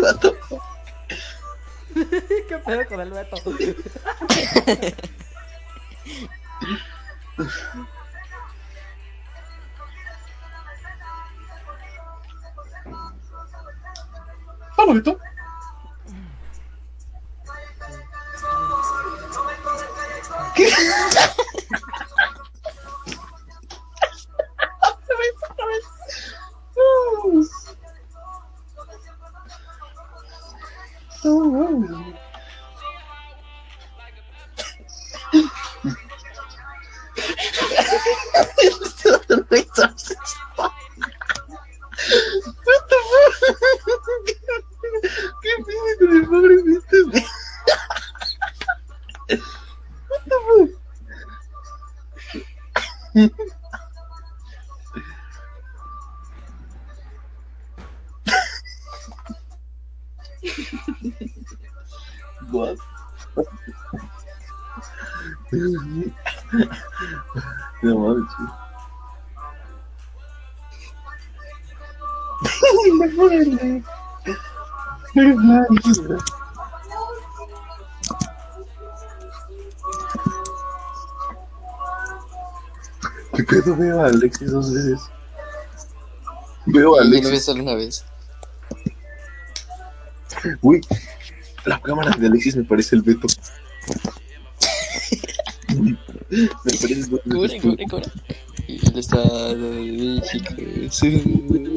Vato. 0.00 0.36
¿Qué 1.94 2.58
pedo 2.64 2.86
con 2.88 3.00
el 3.00 3.10
Beto? 14.86 14.86
Hola, 14.86 14.94
Beto. 14.94 15.18
¿Qué 20.54 20.68
a 84.04 84.06
Alexis 84.08 84.50
dos 84.50 84.72
veces? 84.72 85.00
Veo 86.66 86.98
a 86.98 87.02
Alexis. 87.02 87.44
solo 87.44 87.62
una 87.62 87.74
vez. 87.74 88.04
Uy, 90.62 90.80
la 91.64 91.80
cámara 91.80 92.14
de 92.16 92.26
Alexis 92.26 92.56
me 92.56 92.64
parece 92.64 92.96
el 92.96 93.02
Beto. 93.02 93.26
me 95.70 95.98
parece 96.64 96.86
veces 96.88 97.08
tú. 97.10 97.18
cura, 97.30 97.84
cura. 97.90 98.12
Y 98.68 98.86
el 98.88 98.98
Estado 98.98 99.54
de 99.54 100.20
México 100.20 100.54
suena- 100.90 101.70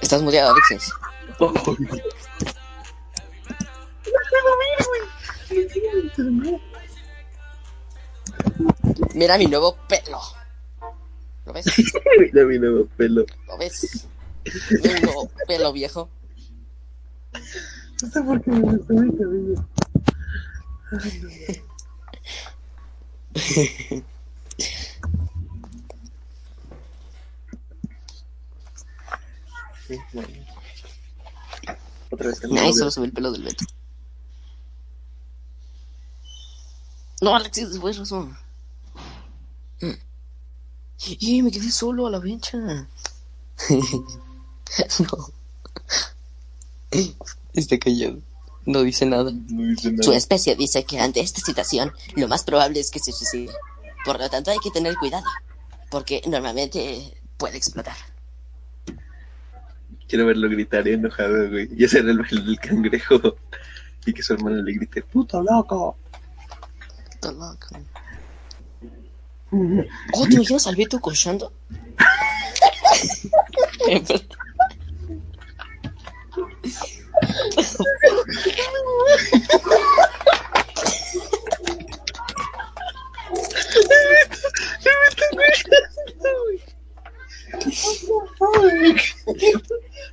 Estás 0.00 0.22
muteado, 0.22 0.52
Alexis. 0.54 0.92
Mira 9.20 9.38
mi 9.38 9.46
nuevo 9.46 9.78
pelo. 9.88 10.20
¿Lo 11.46 11.52
ves? 11.54 11.64
Mira 12.18 12.44
mi 12.44 12.58
nuevo 12.58 12.86
pelo. 12.98 13.24
¿Lo 13.46 13.56
ves? 13.56 14.06
Mi 14.44 15.00
nuevo 15.00 15.30
pelo 15.48 15.72
viejo. 15.72 16.10
No 18.02 18.10
sé 18.10 18.22
por 18.22 18.42
qué 18.42 18.50
me 18.50 18.60
gustó 18.60 18.92
mi 18.92 19.16
cabello. 19.16 19.54
Sí, 29.86 29.98
bueno. 30.12 30.28
Otra 32.10 32.28
vez 32.28 32.40
Ay, 32.58 32.72
solo 32.74 32.90
se 32.90 33.00
ve 33.00 33.06
el 33.06 33.12
pelo 33.12 33.32
del 33.32 33.44
Beto. 33.44 33.64
No, 37.22 37.34
Alexis, 37.34 37.70
después 37.70 37.96
razón. 37.96 38.36
Y 41.08 41.42
me 41.42 41.50
quedé 41.50 41.70
solo 41.70 42.06
a 42.06 42.10
la 42.10 42.18
vencha. 42.18 42.58
no. 42.58 42.88
Está 47.52 47.78
callado. 47.78 48.18
No 48.64 48.82
dice 48.82 49.06
nada. 49.06 49.30
No 49.32 49.68
dice 49.68 49.96
Su 50.02 50.12
especie 50.12 50.56
dice 50.56 50.84
que 50.84 50.98
ante 50.98 51.20
esta 51.20 51.40
situación 51.40 51.92
lo 52.16 52.28
más 52.28 52.42
probable 52.42 52.80
es 52.80 52.90
que 52.90 52.98
se 52.98 53.12
suicide. 53.12 53.52
Por 54.04 54.18
lo 54.18 54.28
tanto 54.28 54.50
hay 54.50 54.58
que 54.58 54.70
tener 54.70 54.96
cuidado, 54.96 55.24
porque 55.90 56.22
normalmente 56.26 57.16
puede 57.36 57.56
explotar. 57.56 57.96
Quiero 60.08 60.26
verlo 60.26 60.48
gritar 60.48 60.86
enojado, 60.86 61.50
güey. 61.50 61.68
Y 61.76 61.84
hacer 61.84 62.08
el 62.08 62.18
baile 62.18 62.42
del 62.42 62.58
cangrejo. 62.60 63.20
Y 64.08 64.12
que 64.12 64.22
su 64.22 64.34
hermano 64.34 64.62
le 64.62 64.72
grite, 64.72 65.02
puto 65.02 65.42
loco. 65.42 65.96
Está 67.10 67.32
loco. 67.32 67.76
Oh, 69.52 70.26
¿te 70.28 70.34
imaginas 70.34 70.66
al 70.66 70.76
Beto 70.76 71.00
cochando? 71.00 71.52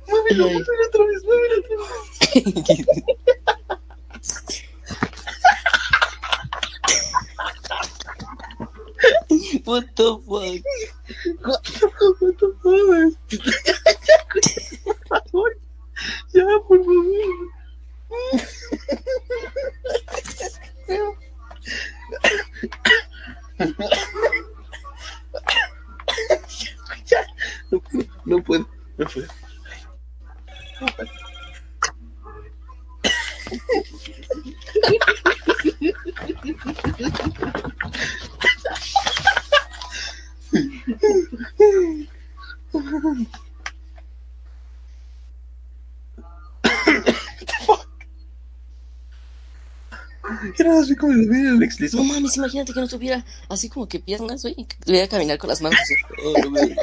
Muévelo, 0.08 0.44
muévelo 0.44 0.86
otra 0.86 1.04
vez, 1.04 1.24
muévelo 1.24 1.56
otra 1.58 1.76
vez. 1.76 2.84
What 9.64 9.96
the 9.96 10.18
fuck? 10.18 10.64
What 11.44 11.64
the 12.38 12.48
fuck? 12.62 13.14
Por 15.08 15.22
favor. 15.32 15.52
Ya, 16.34 16.44
por 16.68 16.78
favor. 16.84 17.50
Ya, 27.10 27.26
no 27.70 27.80
puedo, 27.80 28.08
no 28.24 28.42
puedo, 28.42 28.68
no 28.98 29.06
puedo. 29.06 29.28
Era 50.58 50.78
así 50.80 50.96
como 50.96 51.12
el 51.12 51.28
video 51.28 51.50
de 51.52 51.56
Alex 51.58 51.80
Liz. 51.80 51.94
No 51.94 52.04
mames, 52.04 52.36
imagínate 52.36 52.72
que 52.72 52.80
no 52.80 52.88
tuviera 52.88 53.24
así 53.48 53.68
como 53.68 53.88
que 53.88 54.00
piernas, 54.00 54.42
güey, 54.42 54.54
y 54.56 54.64
que 54.64 54.76
tuviera 54.76 55.06
que 55.06 55.10
caminar 55.10 55.38
con 55.38 55.48
las 55.48 55.60
manos 55.60 55.78
así. 55.80 55.94
Oh, 56.24 56.50
güey. 56.50 56.76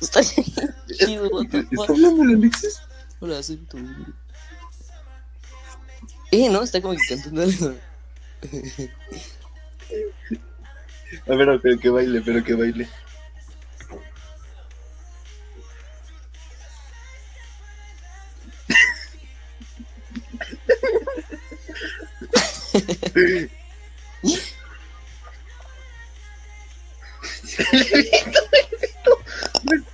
Está 0.00 0.22
chido, 0.22 1.40
¿Está 1.42 1.92
hablando 1.92 2.22
el 2.24 2.36
Alexis? 2.36 2.80
Hola, 3.20 3.42
soy 3.42 3.56
tu. 3.58 3.78
Eh, 6.32 6.48
no, 6.48 6.62
está 6.62 6.80
como 6.80 6.94
que 6.94 7.00
cantando 7.08 7.42
algo. 7.42 7.74
A 11.26 11.34
ver, 11.36 11.60
pero 11.62 11.78
que 11.78 11.90
baile, 11.90 12.20
pero 12.24 12.42
que 12.42 12.54
baile. 12.54 12.88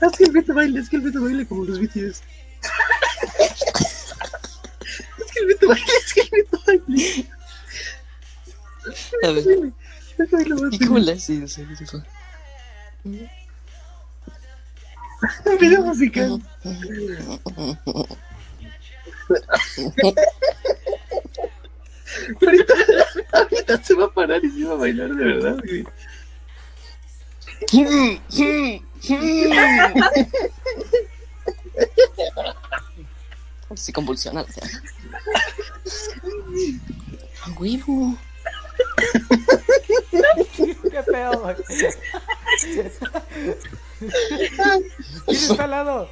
Es 0.01 0.17
que 0.17 0.25
el 0.25 0.33
Beto 0.33 0.55
baile, 0.55 0.81
es 0.81 0.89
que 0.89 0.97
el 0.97 1.03
Beto 1.03 1.23
baile 1.23 1.47
como 1.47 1.65
los 1.65 1.79
BTS. 1.81 1.97
Es 1.97 2.23
que 5.33 5.41
el 5.41 5.47
Beto 5.47 5.69
baile, 5.69 5.93
es 6.05 6.15
que 6.15 6.21
el 6.21 6.31
Beto 6.31 6.63
baile. 6.67 7.27
A 9.23 9.31
ver, 9.31 9.73
Más 10.19 10.29
¿y 10.73 10.79
cómo 10.87 10.99
le 10.99 11.13
haces? 11.13 11.61
Video 15.61 15.83
musical. 15.83 16.43
Ahorita, 22.41 22.75
ahorita 23.33 23.83
se 23.83 23.95
va 23.95 24.05
a 24.07 24.11
parar 24.11 24.43
y 24.45 24.51
se 24.51 24.65
va 24.65 24.73
a 24.73 24.77
bailar 24.77 25.15
de 25.15 25.25
verdad, 25.25 25.59
güey. 25.65 25.85
Se 33.75 33.93
convulsiona. 33.93 34.41
O 34.43 34.49
sea. 34.49 34.65
A 37.45 37.51
huevo. 37.59 38.17
¿Qué 40.97 41.03
pedo, 41.03 41.41
güey? 41.41 41.57
¿Quién 42.65 42.87
está 45.27 45.65
al 45.65 45.71
lado? 45.71 46.09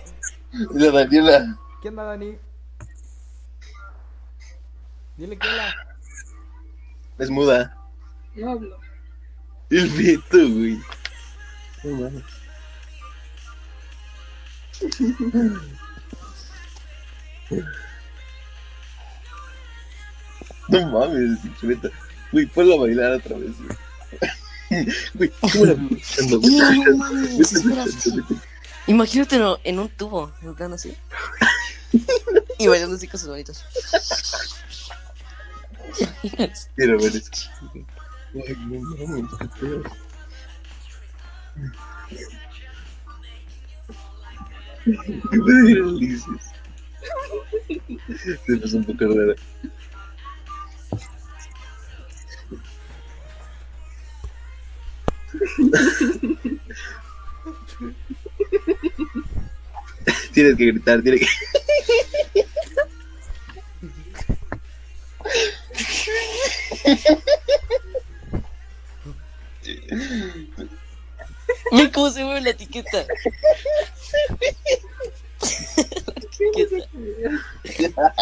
La 0.74 0.90
Daniela. 0.90 1.58
¿Quién 1.80 1.96
da, 1.96 2.02
Dani? 2.04 2.38
Dile 5.16 5.38
que 5.38 5.48
hola. 5.48 5.74
Es 7.18 7.30
muda. 7.30 7.74
No 8.34 8.50
hablo. 8.50 8.78
El 9.70 9.88
Beto, 9.88 10.36
güey. 10.36 10.78
No 11.82 11.96
mames. 12.00 12.24
No 20.68 20.90
mames, 20.90 21.38
Beto. 21.62 21.90
Güey, 22.32 22.44
ponlo 22.46 22.74
a 22.74 22.80
bailar 22.80 23.12
otra 23.12 23.38
vez, 23.38 23.56
güey. 23.56 23.78
Imagínatelo 28.86 29.58
en 29.64 29.78
un 29.78 29.88
tubo, 29.88 30.30
en 30.42 30.54
plan 30.54 30.72
así. 30.72 30.94
Y 32.58 32.68
bailando 32.68 32.96
así 32.96 33.08
con 33.08 33.18
sus 33.18 33.28
manitos. 33.28 33.64
Quiero 36.76 36.98
ver. 36.98 37.12
Tienes 60.32 60.56
que 60.56 60.66
gritar, 60.66 61.02
tienes 61.02 61.20
que. 61.20 61.28
Mira 71.72 71.92
cómo 71.92 72.10
se 72.10 72.24
mueve 72.24 72.40
la 72.40 72.50
etiqueta. 72.50 73.06
La 76.54 76.62
etiqueta. 76.62 78.14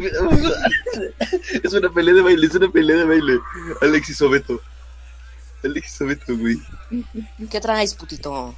Es 1.62 1.72
una 1.72 1.90
pelea 1.92 2.14
de 2.14 2.22
baile, 2.22 2.46
es 2.46 2.54
una 2.54 2.70
pelea 2.70 2.96
de 2.96 3.04
baile. 3.04 3.40
Alexis 3.80 4.20
Obeto. 4.22 4.60
Le 5.62 5.78
hizo 5.78 6.06
Beto, 6.06 6.36
güey. 6.36 6.58
¿Qué 7.50 7.60
traes, 7.60 7.94
putito? 7.94 8.54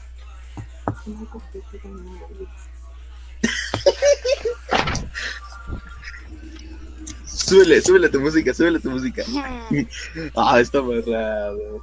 Súbele, 7.27 7.83
súbele 7.83 8.09
tu 8.09 8.21
música, 8.21 8.55
súbele 8.55 8.79
tu 8.79 8.91
música. 8.91 9.25
Ah, 10.37 10.61
está 10.61 10.79
amarrado. 10.79 11.83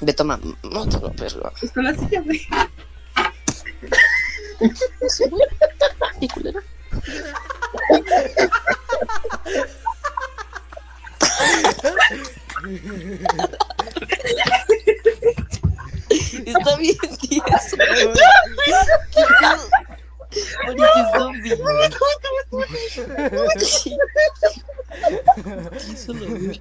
Ve, 0.00 0.12
toma. 0.12 0.40
No 0.62 0.88
te 0.88 0.98
lo 0.98 1.12
perro. 1.12 1.52
Es 1.62 1.70
con 1.70 1.84
la 1.84 1.94
silla, 1.94 2.20
güey. 2.22 2.40
Sí, 5.08 5.24
güey. 5.28 5.42
Y 6.20 6.28
culero. 6.28 6.60
Está 16.46 16.76
bien 16.78 16.96
tieso. 17.20 17.76
¿Qué? 17.76 18.22
Parece 20.66 21.02
zombie. 21.16 21.56
La. 26.06 26.58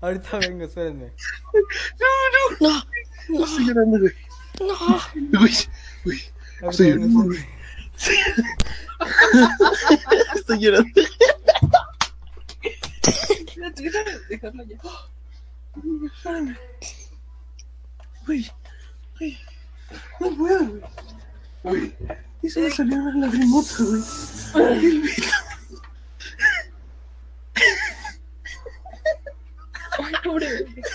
Ahorita 0.00 0.38
vengo, 0.38 0.64
espérenme. 0.64 1.12
No, 2.60 3.44
Estoy 3.44 3.66
llorando, 3.66 3.98
güey. 4.00 4.12
no. 4.60 5.40
Uy, 5.40 5.56
uy. 6.04 6.22
Ahorita 6.60 6.70
Estoy 6.70 6.90
llorando, 6.90 7.24
güey. 7.24 7.46
Estoy 10.34 10.58
llorando. 10.58 10.90
Dejarlo 14.28 14.64
ya. 14.64 14.76
Uy, 18.28 18.50
uy. 19.20 19.38
No 20.20 20.36
puedo, 20.36 20.66
güey. 20.66 20.82
Uy. 21.64 21.94
Y 22.42 22.50
se 22.50 22.60
me 22.60 22.70
salió 22.70 22.96
una 22.96 23.26
lagrimota, 23.26 23.74
güey. 23.78 24.02
Ay, 29.98 30.12
pobre 30.24 30.48
bebé. 30.48 30.82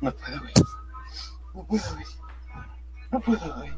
No 0.00 0.12
puedo, 0.12 0.40
güey. 0.40 0.52
No 1.54 1.64
puedo, 1.64 1.94
güey. 1.94 2.06
No 3.10 3.20
puedo, 3.20 3.54
güey. 3.56 3.70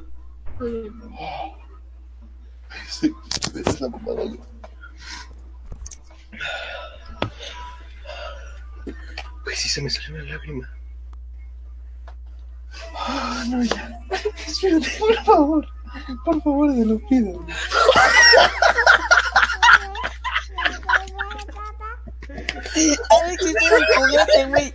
Ay, 2.71 2.81
Sí, 2.91 3.15
esa 3.55 3.71
es 3.71 3.81
la 3.81 3.89
mamada, 3.89 4.15
güey. 4.25 4.41
Güey, 9.45 9.57
sí 9.57 9.69
se 9.69 9.83
me 9.83 9.91
salió 9.91 10.17
una 10.17 10.25
lágrima. 10.25 10.69
Ah, 12.97 13.45
no, 13.49 13.63
ya. 13.63 14.01
Espérate, 14.47 14.91
por 14.99 15.15
favor. 15.25 15.69
Por 16.79 16.85
favor, 16.85 16.85
te 16.85 16.85
lo 16.85 16.99
pido. 17.09 17.33
güey. 17.33 17.57
Alex, 23.11 23.45
esto 23.45 23.65
es 23.65 23.73
el 23.73 23.85
juguete, 23.97 24.47
güey. 24.47 24.73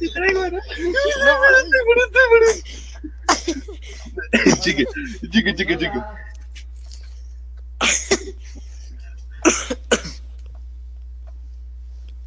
Te 0.00 0.08
traigo, 0.12 0.50
¿no? 0.50 0.60
Chique, 4.60 4.84
chique, 5.30 5.54
chique, 5.54 5.78
chique. 5.78 6.00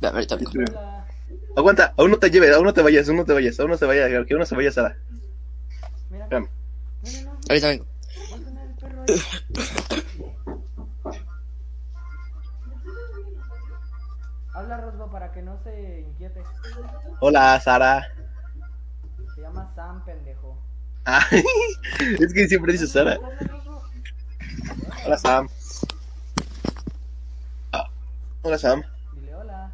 Ve, 0.02 0.08
ahorita 0.08 0.36
vengo. 0.36 0.52
Hola. 0.56 1.06
Aguanta, 1.56 1.94
aún 1.98 2.12
no 2.12 2.18
te 2.18 2.32
lleves, 2.32 2.56
aún 2.56 2.66
no 2.66 2.74
te 2.74 2.82
vayas, 2.82 3.08
aún 3.08 3.18
no 3.18 3.26
te 3.26 3.34
vayas, 3.34 3.60
aún 3.60 3.70
no 3.70 3.78
se 3.78 3.86
vaya, 3.86 4.08
que 4.08 4.34
aún 4.34 4.40
no 4.40 4.46
se 4.46 4.56
vaya 4.56 4.72
Sara. 4.72 4.98
Mira. 6.10 6.24
Espérame. 6.24 6.50
No, 7.04 7.12
no, 7.12 7.34
no. 7.34 7.43
Ahorita 7.54 7.68
vengo. 7.68 7.86
Va 8.32 8.36
a 8.36 8.40
sonar 8.40 8.66
el 8.66 8.74
perro 8.74 9.04
ahí. 9.08 10.24
Habla 14.56 14.78
Rosbo 14.78 15.12
para 15.12 15.32
que 15.32 15.42
no 15.44 15.60
se 15.64 16.02
inquiete. 16.02 16.42
Hola, 17.20 17.60
Sara. 17.60 18.08
Se 19.36 19.42
llama 19.42 19.72
Sam, 19.76 20.04
pendejo. 20.04 20.58
Ah, 21.06 21.24
es 22.20 22.34
que 22.34 22.48
siempre 22.48 22.72
dice 22.72 22.88
Sara. 22.88 23.20
Hola, 25.06 25.18
Sam. 25.20 25.48
Ah, 27.72 27.88
Hola, 28.42 28.58
Sam. 28.58 28.84
Dile 29.14 29.36
hola. 29.36 29.72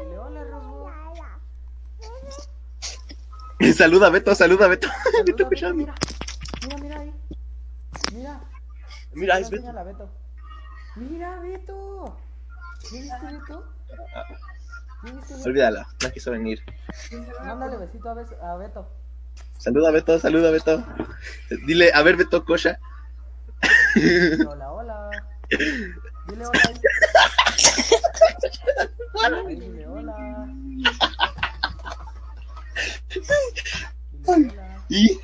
Dile 0.00 0.18
hola, 0.18 0.44
Rosbo. 0.44 0.90
Saluda 3.76 4.08
a 4.08 4.10
Beto, 4.10 4.34
saluda 4.34 4.64
a 4.64 4.68
Beto. 4.68 4.88
Saluda, 5.04 5.22
Beto 5.22 5.24
Beto, 5.24 5.42
escuchando. 5.44 5.74
mira. 5.76 5.94
Mira, 6.62 6.76
mira 6.78 7.00
ahí. 7.00 7.14
Mira. 8.14 8.40
Mira, 9.12 9.38
es 9.38 9.50
Beto. 9.50 9.72
Beto. 9.84 10.10
Mira, 10.96 11.38
Beto. 11.40 12.16
¿Ya 12.82 13.00
viste, 13.00 13.26
Beto? 13.26 13.74
¿Ya 15.04 15.12
viste, 15.12 15.34
Beto? 15.34 15.44
Olvídala, 15.48 15.88
no 16.02 16.10
quiso 16.12 16.30
venir. 16.30 16.62
Mándale 17.44 17.76
besito 17.78 18.10
a, 18.10 18.14
Bes- 18.14 18.40
a 18.42 18.56
Beto. 18.56 18.88
Saluda 19.58 19.88
a 19.88 19.92
Beto, 19.92 20.18
saluda 20.18 20.48
a 20.48 20.52
Beto. 20.52 20.84
Dile, 21.66 21.90
a 21.94 22.02
ver, 22.02 22.16
Beto, 22.16 22.44
cocha. 22.44 22.78
Hola, 24.46 24.72
hola. 24.72 25.10
Dile 25.48 26.46
hola. 26.46 26.60
Ahí, 29.24 29.56
Dile 29.56 29.86
hola. 29.86 30.46
Dile 33.08 33.26
hola. 34.26 34.84
¿Y? 34.88 35.20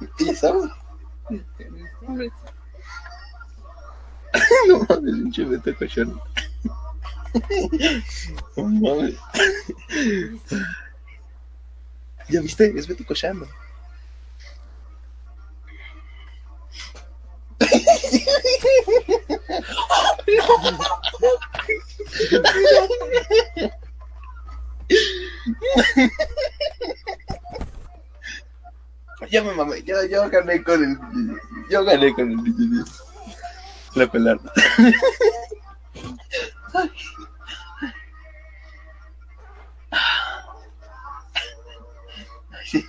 No 4.68 4.78
mames, 4.88 5.14
pinche 5.14 5.44
Beto 5.44 5.74
cochón. 5.76 6.20
No 8.56 8.64
mames. 8.64 9.14
¿Ya 12.28 12.40
viste? 12.40 12.72
Es 12.76 12.86
Beto 12.86 13.04
cochando. 13.04 13.46
Ya 29.26 29.42
me 29.42 29.52
mamé, 29.52 29.82
yo, 29.82 29.96
yo 30.04 30.30
gané 30.30 30.62
con 30.62 30.84
el. 30.84 30.96
Yo 31.68 31.84
gané 31.84 32.14
con 32.14 32.30
el. 32.30 32.84
La 33.94 34.06
pelar. 34.06 34.38
Sí. 42.64 42.86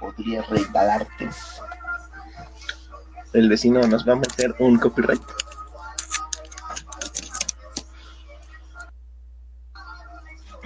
Podría 0.00 0.42
regalarte. 0.42 1.28
El 3.34 3.48
vecino 3.48 3.80
nos 3.86 4.08
va 4.08 4.14
a 4.14 4.16
meter 4.16 4.54
un 4.60 4.78
copyright. 4.78 5.20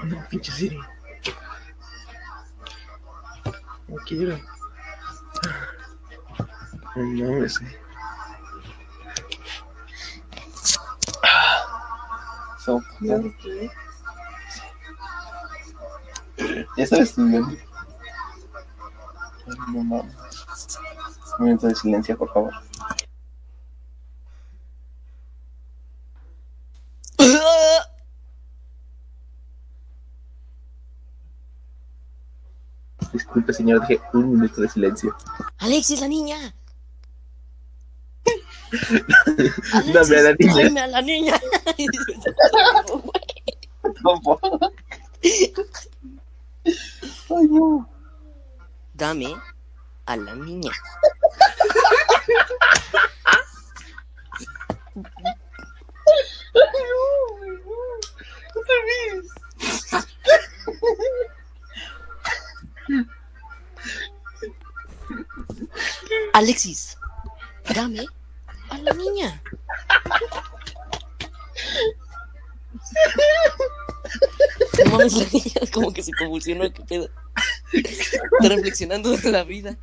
No, 0.04 0.24
pinche 0.28 0.52
Siri. 0.52 0.78
No 3.88 3.96
quiero. 4.06 4.38
No 6.96 7.04
mames. 7.04 7.60
So, 12.58 12.82
ya 13.00 13.18
ya 16.76 16.84
estaba 16.84 17.02
estudiando. 17.02 17.56
No 19.72 19.84
mames. 19.84 20.14
Un 21.38 21.44
momento 21.44 21.66
de 21.68 21.74
silencio, 21.74 22.16
por 22.18 22.32
favor. 22.32 22.67
Disculpe, 33.38 33.52
señor, 33.52 33.86
dije 33.86 34.02
un 34.14 34.32
minuto 34.32 34.60
de 34.60 34.68
silencio. 34.68 35.14
Alexis, 35.58 36.00
la 36.00 36.08
niña. 36.08 36.36
Dame 39.94 40.16
a 40.16 40.22
la 40.22 40.32
niña. 40.34 40.54
tráeme 40.54 40.80
a 40.80 40.86
la 40.88 41.02
niña. 41.02 41.34
Ay, 47.30 47.46
no. 47.48 47.88
Dame 48.94 49.36
a 50.06 50.16
la 50.16 50.34
niña. 50.34 50.72
Alexis, 66.38 66.96
dame 67.74 68.06
a 68.70 68.78
la 68.78 68.92
niña. 68.92 69.42
No 74.84 74.90
mames, 74.92 75.14
la 75.14 75.24
niña 75.32 75.60
como 75.72 75.92
que 75.92 76.00
se 76.00 76.12
convulsionó, 76.12 76.72
qué 76.72 76.84
pedo. 76.84 77.10
Está 77.72 78.54
reflexionando 78.54 79.16
de 79.16 79.32
la 79.32 79.42
vida. 79.42 79.76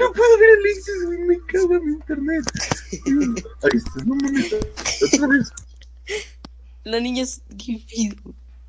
No 0.00 0.12
puedo 0.12 0.38
ver 0.38 0.58
Alexis, 0.58 1.04
güey, 1.06 1.18
me 1.18 1.40
cago 1.46 1.76
en 1.76 1.84
mi 1.86 1.92
internet. 1.92 2.44
Ahí 3.62 3.78
está, 3.78 4.04
no 4.04 4.16
mames. 4.16 4.52
Otra 4.52 5.28
vez. 5.28 5.52
La 6.82 6.98
niña 6.98 7.22
es. 7.22 7.40
¿Qué 7.50 7.80
pido? 7.88 8.16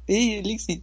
¡Eh, 0.06 0.42
Alexis! 0.46 0.82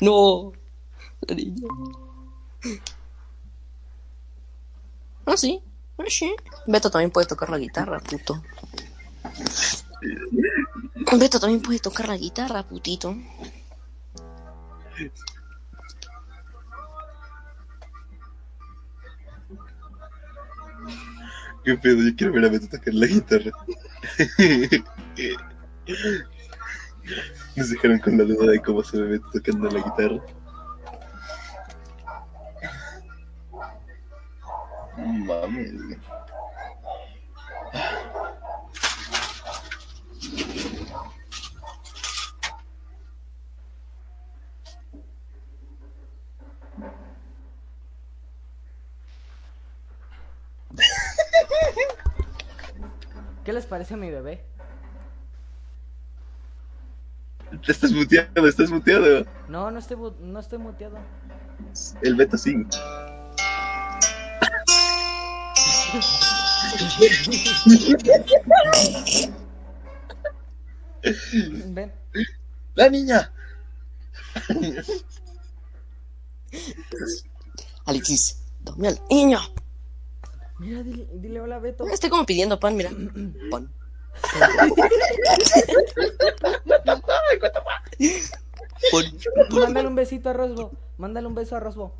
No, 0.00 0.52
la 1.28 1.34
niña. 1.34 1.68
Ah, 5.24 5.36
sí. 5.36 5.62
Ah, 5.98 6.04
sí. 6.08 6.34
Beto 6.66 6.90
también 6.90 7.10
puede 7.10 7.26
tocar 7.26 7.50
la 7.50 7.58
guitarra, 7.58 7.98
puto. 8.00 8.42
Beto 11.18 11.40
también 11.40 11.62
puede 11.62 11.78
tocar 11.78 12.08
la 12.08 12.16
guitarra, 12.16 12.62
putito. 12.62 13.16
¿Qué 21.64 21.76
pedo? 21.78 22.02
Yo 22.02 22.14
quiero 22.16 22.32
ver 22.32 22.44
a 22.44 22.48
Beto 22.48 22.68
tocar 22.68 22.94
la 22.94 23.06
guitarra. 23.06 23.50
Nos 27.56 27.70
dejaron 27.70 27.98
con 28.00 28.18
la 28.18 28.24
duda 28.24 28.52
de 28.52 28.60
cómo 28.60 28.84
se 28.84 29.00
ve 29.00 29.08
Beto 29.08 29.30
tocando 29.32 29.68
la 29.70 29.80
guitarra. 29.82 30.22
Mames, 34.96 35.72
güey. 35.82 35.98
¿Qué 53.44 53.52
les 53.52 53.64
parece 53.64 53.94
a 53.94 53.96
mi 53.96 54.10
bebé? 54.10 54.44
Te 57.64 57.70
estás 57.70 57.92
muteado, 57.92 58.48
estás 58.48 58.70
muteado. 58.70 59.24
No, 59.48 59.70
no 59.70 59.78
estoy, 59.78 59.96
no 60.20 60.40
estoy 60.40 60.58
muteado. 60.58 60.98
El 62.02 62.16
Beto 62.16 62.36
sí. 62.36 62.66
Ven. 71.66 71.92
¡La 72.74 72.88
niña! 72.88 73.32
Alexis, 77.84 78.42
dame 78.60 78.88
al 78.88 79.00
niño. 79.08 79.38
Mira, 80.58 80.82
dile, 80.82 81.06
dile 81.12 81.40
hola, 81.40 81.58
Beto. 81.58 81.86
Estoy 81.86 82.10
como 82.10 82.26
pidiendo 82.26 82.58
pan, 82.58 82.76
mira. 82.76 82.90
Pan. 82.90 83.72
Pan. 88.90 89.18
Mándale 89.50 89.88
un 89.88 89.94
besito 89.94 90.30
a 90.30 90.32
Rosbo. 90.32 90.72
Mándale 90.98 91.26
un 91.26 91.34
beso 91.34 91.56
a 91.56 91.60
Rosbo. 91.60 91.94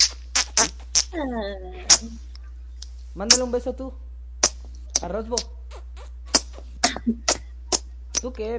Mándale 3.17 3.43
un 3.43 3.51
beso 3.51 3.73
tú. 3.75 3.95
A 5.03 5.09
Rosbo. 5.09 5.37
¿Tú 8.21 8.33
qué? 8.33 8.59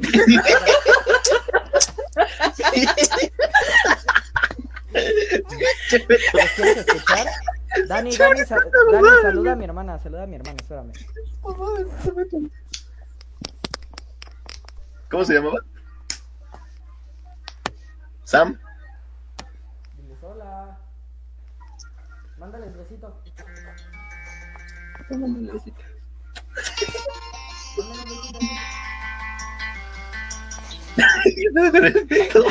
¿Los 6.34 6.51
quieres 6.55 6.78
escuchar? 6.78 7.28
Dani, 7.88 8.16
Dani, 8.16 8.39
sa- 8.45 8.60
Dani, 8.91 9.08
saluda 9.22 9.51
a 9.51 9.55
mi 9.55 9.66
hermana, 9.66 9.99
saluda 9.99 10.24
a 10.24 10.28
mi 10.28 10.36
hermana, 10.36 10.58
espérame. 10.60 10.91
¿Cómo 15.10 15.26
se 15.26 15.34
llamaba? 15.34 15.60
¿Sam? 18.24 18.60
Diles 19.97 20.18
hola. 20.22 20.78
Mándale 22.38 22.68
un 22.68 22.78
besito. 22.78 23.22
No, 25.10 25.28
Beto. 32.10 32.43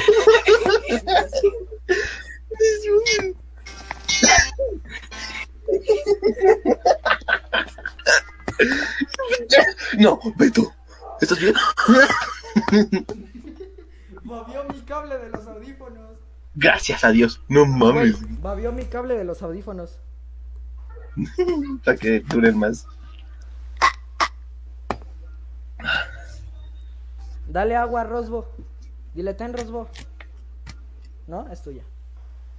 No, 9.98 10.20
Beto. 10.36 10.72
¿Estás 11.20 11.38
bien? 11.38 11.54
Babió 14.24 14.64
mi 14.64 14.80
cable 14.82 15.18
de 15.18 15.28
los 15.30 15.46
audífonos. 15.46 16.18
Gracias 16.54 17.04
a 17.04 17.10
Dios. 17.10 17.42
No 17.48 17.66
mames. 17.66 18.16
babió 18.40 18.72
mi 18.72 18.84
cable 18.86 19.16
de 19.16 19.24
los 19.24 19.42
audífonos. 19.42 19.98
Para 21.84 21.96
que 21.96 22.20
duren 22.20 22.58
más. 22.58 22.86
Dale 27.48 27.76
agua 27.76 28.02
a 28.02 28.04
Rosbo. 28.04 28.46
Dile, 29.14 29.34
ten 29.34 29.52
Rosbo. 29.52 29.88
¿No? 31.26 31.48
Es 31.50 31.62
tuya. 31.62 31.82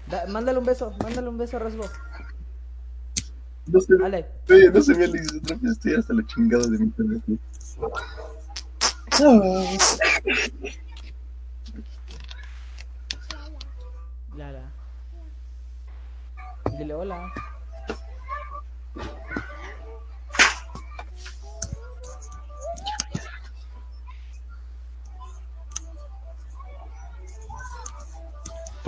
Da- 0.08 0.26
mándale 0.28 0.60
un 0.60 0.66
beso, 0.66 0.92
mándale 1.04 1.28
un 1.30 1.38
beso 1.38 1.58
a 1.58 1.60
Rosbo. 1.60 1.84
No 3.68 3.82
sé, 3.82 3.98
Dale. 3.98 4.26
oye, 4.50 4.72
no 4.72 4.82
se 4.82 4.96
me 4.96 5.08
vez 5.08 5.28
estoy 5.72 5.96
hasta 5.96 6.14
la 6.14 6.26
chingada 6.26 6.64
de 6.68 6.78
mi 6.78 6.86
internet. 6.86 7.22
Lara. 14.38 14.72
Dile 16.78 16.94
hola. 16.94 17.32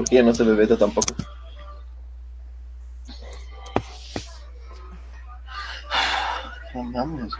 Porque 0.10 0.16
ya 0.16 0.24
no 0.24 0.34
se 0.34 0.44
ve 0.44 0.66
tampoco. 0.66 1.14
No 6.74 6.84
mames. 6.84 7.34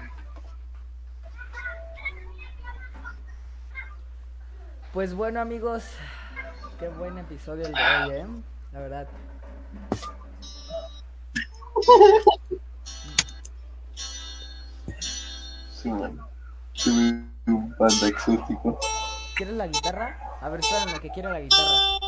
Pues 4.94 5.16
bueno, 5.16 5.42
amigos. 5.42 5.84
Qué 6.80 6.90
buen 6.90 7.18
episodio 7.18 7.66
el 7.66 7.74
de 7.74 7.80
hoy, 7.82 8.12
¿eh? 8.12 8.28
La 8.72 8.80
verdad. 8.82 9.08
Sí, 15.72 15.90
man. 15.90 16.20
Ve 16.86 17.52
un 17.52 17.76
panda 17.80 18.08
exótico. 18.08 18.80
¿Quieres 19.36 19.56
la 19.56 19.66
guitarra? 19.66 20.20
A 20.40 20.50
ver, 20.50 20.60
espérame, 20.60 21.00
que 21.00 21.10
quiero 21.10 21.32
la 21.32 21.40
guitarra. 21.40 21.99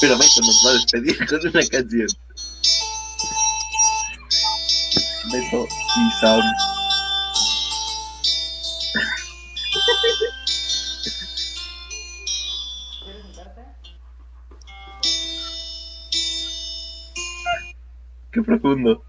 Pero 0.00 0.16
Michael 0.18 0.46
nos 0.46 0.66
va 0.66 0.70
a 0.70 0.72
despedir 0.74 1.26
con 1.26 1.40
una 1.46 1.66
canción. 1.68 2.08
Beto 5.30 5.66
y 5.96 6.20
Sam. 6.20 6.71
Profundo. 18.60 19.02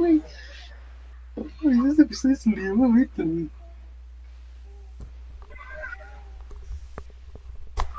Güey. 0.00 0.22
Este 1.88 2.02
episodio 2.02 2.36
se 2.36 2.50
le 2.50 2.62
llama 2.62 2.96
Beto, 2.96 3.24
güey. 3.24 3.48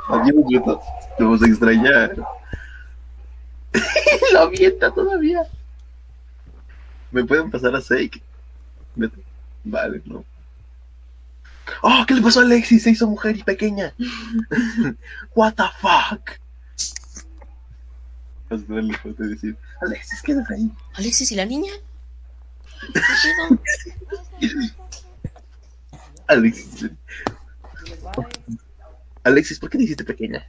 Adiós, 0.09 0.45
Beto. 0.49 0.82
Te 1.17 1.23
vamos 1.23 1.41
a 1.41 1.47
extrañar. 1.47 2.15
Lo 4.34 4.39
avienta 4.39 4.91
todavía. 4.91 5.41
¿Me 7.11 7.23
pueden 7.23 7.49
pasar 7.49 7.75
a 7.75 7.82
Sake? 7.82 8.21
Beto. 8.95 9.19
Vale, 9.63 10.01
no. 10.05 10.23
¡Oh! 11.82 12.05
¿Qué 12.07 12.13
le 12.13 12.22
pasó 12.22 12.39
a 12.39 12.43
Alexis? 12.43 12.84
Se 12.84 12.91
hizo 12.91 13.07
mujer 13.07 13.38
y 13.38 13.43
pequeña. 13.43 13.93
What 15.36 15.53
the 15.55 15.63
fuck? 15.80 16.39
Vas 18.49 18.61
a 18.61 18.80
y 18.80 19.28
decir, 19.28 19.57
Alexis, 19.82 20.22
quédate 20.22 20.53
ahí. 20.53 20.72
Alexis 20.93 21.32
y 21.32 21.36
la 21.36 21.45
niña. 21.45 21.72
¿Qué? 24.39 24.49
Alexis. 26.28 26.89
Alexis, 29.24 29.59
¿por 29.59 29.70
qué 29.70 29.78
te 29.78 29.84
hiciste 29.84 30.03
pequeña? 30.05 30.45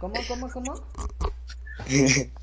¿Cómo, 0.00 0.14
cómo, 0.26 0.50
cómo? 0.50 0.74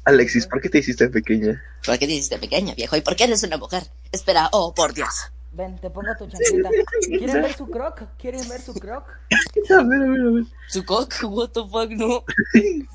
Alexis, 0.05 0.47
¿por 0.47 0.61
qué 0.61 0.69
te 0.69 0.79
hiciste 0.79 1.09
pequeña? 1.09 1.61
¿Por 1.85 1.97
qué 1.99 2.07
dices 2.07 2.29
de 2.29 2.37
pequeña, 2.37 2.73
viejo? 2.73 2.95
¿Y 2.95 3.01
por 3.01 3.15
qué 3.15 3.25
eres 3.25 3.43
una 3.43 3.57
mujer? 3.57 3.83
Espera, 4.11 4.49
oh, 4.53 4.73
por 4.73 4.93
Dios. 4.93 5.31
Ven, 5.53 5.77
te 5.79 5.89
pongo 5.89 6.15
tu 6.17 6.27
chancleta. 6.27 6.69
¿Quieren 7.07 7.41
ver 7.41 7.53
su 7.53 7.67
croc? 7.67 8.03
¿Quieren 8.17 8.47
ver 8.47 8.61
su 8.61 8.73
croc? 8.73 9.09
A 9.09 9.83
ver, 9.83 10.01
a 10.01 10.07
ver, 10.07 10.21
a 10.21 10.31
ver. 10.31 10.45
¿Su 10.67 10.85
cock? 10.85 11.13
What 11.23 11.49
the 11.49 11.67
fuck, 11.67 11.89
no. 11.91 12.23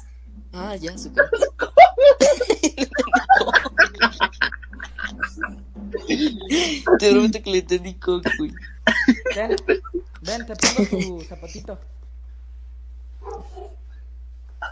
Ah, 0.53 0.75
ya, 0.75 0.97
su 0.97 1.13
cock. 1.13 1.29
Te 6.99 7.11
prometo 7.11 7.43
que 7.43 7.51
le 7.51 7.59
entendí 7.59 7.95
cock, 7.95 8.25
güey. 8.39 8.53
Ven, 9.35 9.57
ven, 10.23 10.47
te 10.47 10.57
pongo 10.57 10.89
tu 10.89 11.21
zapatito. 11.29 11.79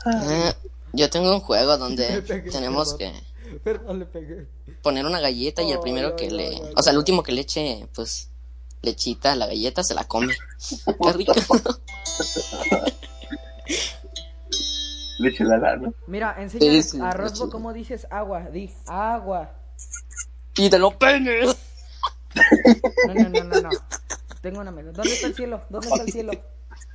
Ah, 0.07 0.55
yo 0.93 1.11
tengo 1.11 1.35
un 1.35 1.41
juego 1.41 1.77
donde 1.77 2.23
tenemos 2.53 2.95
que 2.95 3.13
perdón. 3.59 3.99
Le 4.01 4.07
pegué. 4.07 4.47
poner 4.83 5.05
una 5.07 5.21
galleta 5.21 5.63
y 5.63 5.71
el 5.73 5.81
primero 5.81 6.09
ay, 6.09 6.15
que 6.17 6.31
le... 6.31 6.61
O 6.77 6.83
sea, 6.83 6.93
el 6.93 6.99
último 6.99 7.23
que 7.23 7.33
le 7.33 7.43
eche, 7.43 7.89
pues, 7.95 8.31
lechita 8.83 9.33
a 9.33 9.37
la 9.37 9.47
galleta 9.47 9.83
se 9.83 9.95
la 9.95 10.05
come. 10.05 10.35
Qué 11.03 11.13
rico. 11.13 11.33
Leche 15.19 15.45
la 15.45 15.57
lana. 15.57 15.93
Mira, 16.07 16.35
enséñale 16.39 16.83
Sí, 16.83 16.91
sí, 16.91 17.01
a 17.01 17.13
Rosbo 17.13 17.49
cómo 17.51 17.73
dices 17.73 18.07
agua. 18.11 18.41
Di, 18.51 18.71
agua. 18.87 19.53
Y 20.57 20.69
te 20.69 20.79
lo 20.79 20.97
pene. 20.99 21.43
No, 23.07 23.15
no, 23.15 23.29
no, 23.29 23.45
no, 23.45 23.61
no. 23.61 23.71
Tengo 24.41 24.61
una 24.61 24.73
mejor. 24.73 24.93
¿Dónde 24.93 25.13
está 25.13 25.29
el 25.29 25.35
cielo? 25.35 25.63
¿Dónde 25.71 25.89
está 25.89 26.03
el 26.03 26.13
cielo? 26.13 26.33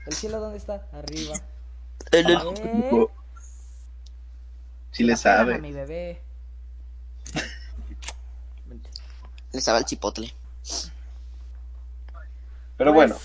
¿El 0.05 0.13
cielo 0.13 0.39
dónde 0.39 0.57
está? 0.57 0.87
Arriba. 0.91 1.33
En 2.11 2.25
el- 2.29 2.37
¿Eh? 2.57 3.07
Sí 4.91 5.03
le 5.03 5.15
pegan 5.15 5.33
a 5.33 5.37
sabe. 5.37 5.59
mi 5.59 5.71
bebé. 5.71 6.21
Le 9.51 9.61
sabe 9.61 9.79
al 9.79 9.85
chipotle. 9.85 10.33
Pero 12.77 12.93
Pues, 12.93 13.09
bueno, 13.09 13.15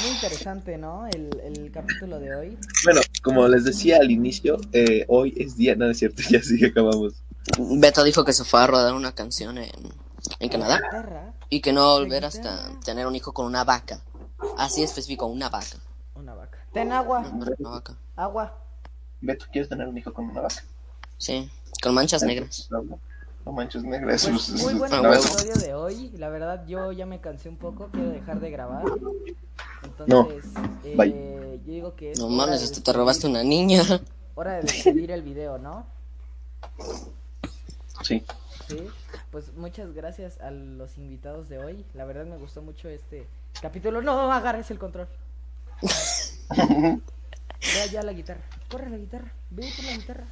Muy 0.00 0.08
interesante, 0.10 0.78
¿no? 0.78 1.06
El, 1.06 1.40
el 1.42 1.70
capítulo 1.72 2.18
de 2.18 2.34
hoy. 2.34 2.58
bueno, 2.84 3.00
como 3.22 3.46
les 3.48 3.64
decía 3.64 3.98
al 3.98 4.10
inicio, 4.10 4.58
eh, 4.72 5.04
hoy 5.08 5.34
es 5.36 5.56
día, 5.56 5.74
no 5.76 5.88
es 5.90 5.98
cierto, 5.98 6.22
ya 6.30 6.42
sí 6.42 6.58
que 6.58 6.66
acabamos. 6.66 7.14
Beto 7.58 8.02
dijo 8.04 8.24
que 8.24 8.32
se 8.32 8.44
fue 8.44 8.60
a 8.62 8.66
rodar 8.66 8.94
una 8.94 9.12
canción 9.14 9.58
en, 9.58 9.70
en 10.38 10.48
Canadá 10.48 10.80
Guitarra, 10.82 11.32
y 11.48 11.60
que 11.60 11.72
no 11.72 11.80
va 11.86 11.90
a 11.96 11.98
volver 11.98 12.24
hasta 12.24 12.70
tener 12.84 13.06
un 13.06 13.14
hijo 13.16 13.32
con 13.32 13.46
una 13.46 13.64
vaca. 13.64 14.00
Así 14.58 14.82
específico, 14.82 15.26
una 15.26 15.48
vaca. 15.48 15.76
una 16.14 16.34
vaca. 16.34 16.58
Ten 16.72 16.92
agua, 16.92 17.20
Una 17.20 17.70
vaca. 17.70 17.96
agua. 18.16 18.58
Beto, 19.20 19.46
¿quieres 19.52 19.68
tener 19.68 19.86
un 19.88 19.96
hijo 19.98 20.12
con 20.12 20.26
una 20.30 20.40
vaca? 20.42 20.62
Sí, 21.18 21.50
con 21.82 21.94
manchas 21.94 22.22
negras. 22.22 22.68
No, 22.70 22.82
no, 22.82 22.98
no 23.46 23.52
manches 23.52 23.82
negras. 23.84 24.26
Pues, 24.28 24.50
Pues, 24.50 24.62
muy 24.62 24.74
buen 24.74 24.92
Ah, 24.92 24.96
no, 25.02 25.10
huevo. 25.10 25.22
episodio 25.22 25.54
de 25.54 25.74
hoy. 25.74 26.10
La 26.16 26.28
verdad, 26.28 26.66
yo 26.66 26.92
ya 26.92 27.06
me 27.06 27.20
cansé 27.20 27.48
un 27.48 27.56
poco. 27.56 27.88
Quiero 27.92 28.10
dejar 28.10 28.40
de 28.40 28.50
grabar. 28.50 28.84
No. 29.00 29.12
Entonces, 29.82 30.44
eh, 30.84 30.94
Bye. 30.96 31.58
yo 31.64 31.72
digo 31.72 31.94
que 31.94 32.12
es. 32.12 32.18
No 32.18 32.28
mames, 32.28 32.62
hasta 32.62 32.82
te 32.82 32.92
robaste 32.92 33.26
una 33.26 33.42
niña. 33.42 33.82
Hora 34.34 34.54
de 34.56 34.62
despedir 34.62 35.10
el 35.10 35.22
video, 35.22 35.58
¿no? 35.58 35.86
Sí. 38.02 38.22
Sí. 38.68 38.86
Pues 39.30 39.52
muchas 39.54 39.92
gracias 39.94 40.40
a 40.40 40.50
los 40.50 40.96
invitados 40.98 41.48
de 41.48 41.58
hoy. 41.58 41.84
La 41.94 42.04
verdad 42.04 42.24
me 42.26 42.36
gustó 42.36 42.62
mucho 42.62 42.88
este 42.88 43.26
capítulo. 43.60 44.00
No 44.02 44.32
agarres 44.32 44.70
el 44.70 44.78
control. 44.78 45.08
Ya, 47.60 47.86
ya 47.92 48.02
la 48.02 48.12
guitarra. 48.14 48.40
Corre 48.70 48.88
la 48.88 48.96
guitarra. 48.96 49.30
Ve 49.50 49.68
por 49.76 49.84
la 49.84 49.92
guitarra. 49.92 50.24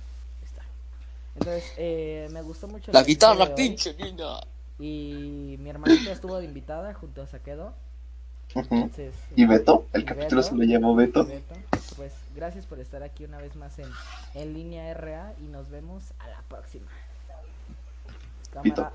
Entonces, 1.39 1.72
eh, 1.76 2.28
me 2.32 2.43
gustó 2.43 2.66
mucho. 2.68 2.91
La 2.93 3.03
guitarra, 3.03 3.55
pinche 3.55 3.95
niña. 3.95 4.41
Y 4.78 5.57
mi 5.59 5.70
hermanita 5.70 6.12
estuvo 6.12 6.39
de 6.39 6.45
invitada 6.45 6.95
junto 6.95 7.22
a 7.22 7.26
Saquedo. 7.26 7.74
Entonces, 8.55 9.14
¿Y 9.36 9.45
Beto? 9.45 9.86
El 9.93 10.03
y 10.03 10.05
capítulo 10.05 10.41
Beto, 10.41 10.55
se 10.55 10.57
le 10.57 10.66
llamó 10.66 10.95
Beto. 10.95 11.26
Pues 11.97 12.14
gracias 12.34 12.64
por 12.66 12.80
estar 12.80 13.03
aquí 13.03 13.24
una 13.24 13.39
vez 13.39 13.57
más 13.57 13.78
en, 13.78 13.89
en 14.34 14.55
línea 14.55 14.93
RA 14.95 15.34
y 15.41 15.49
nos 15.49 15.68
vemos 15.68 16.12
a 16.18 16.28
la 16.28 16.43
próxima. 16.49 16.86
Cámara. 18.51 18.93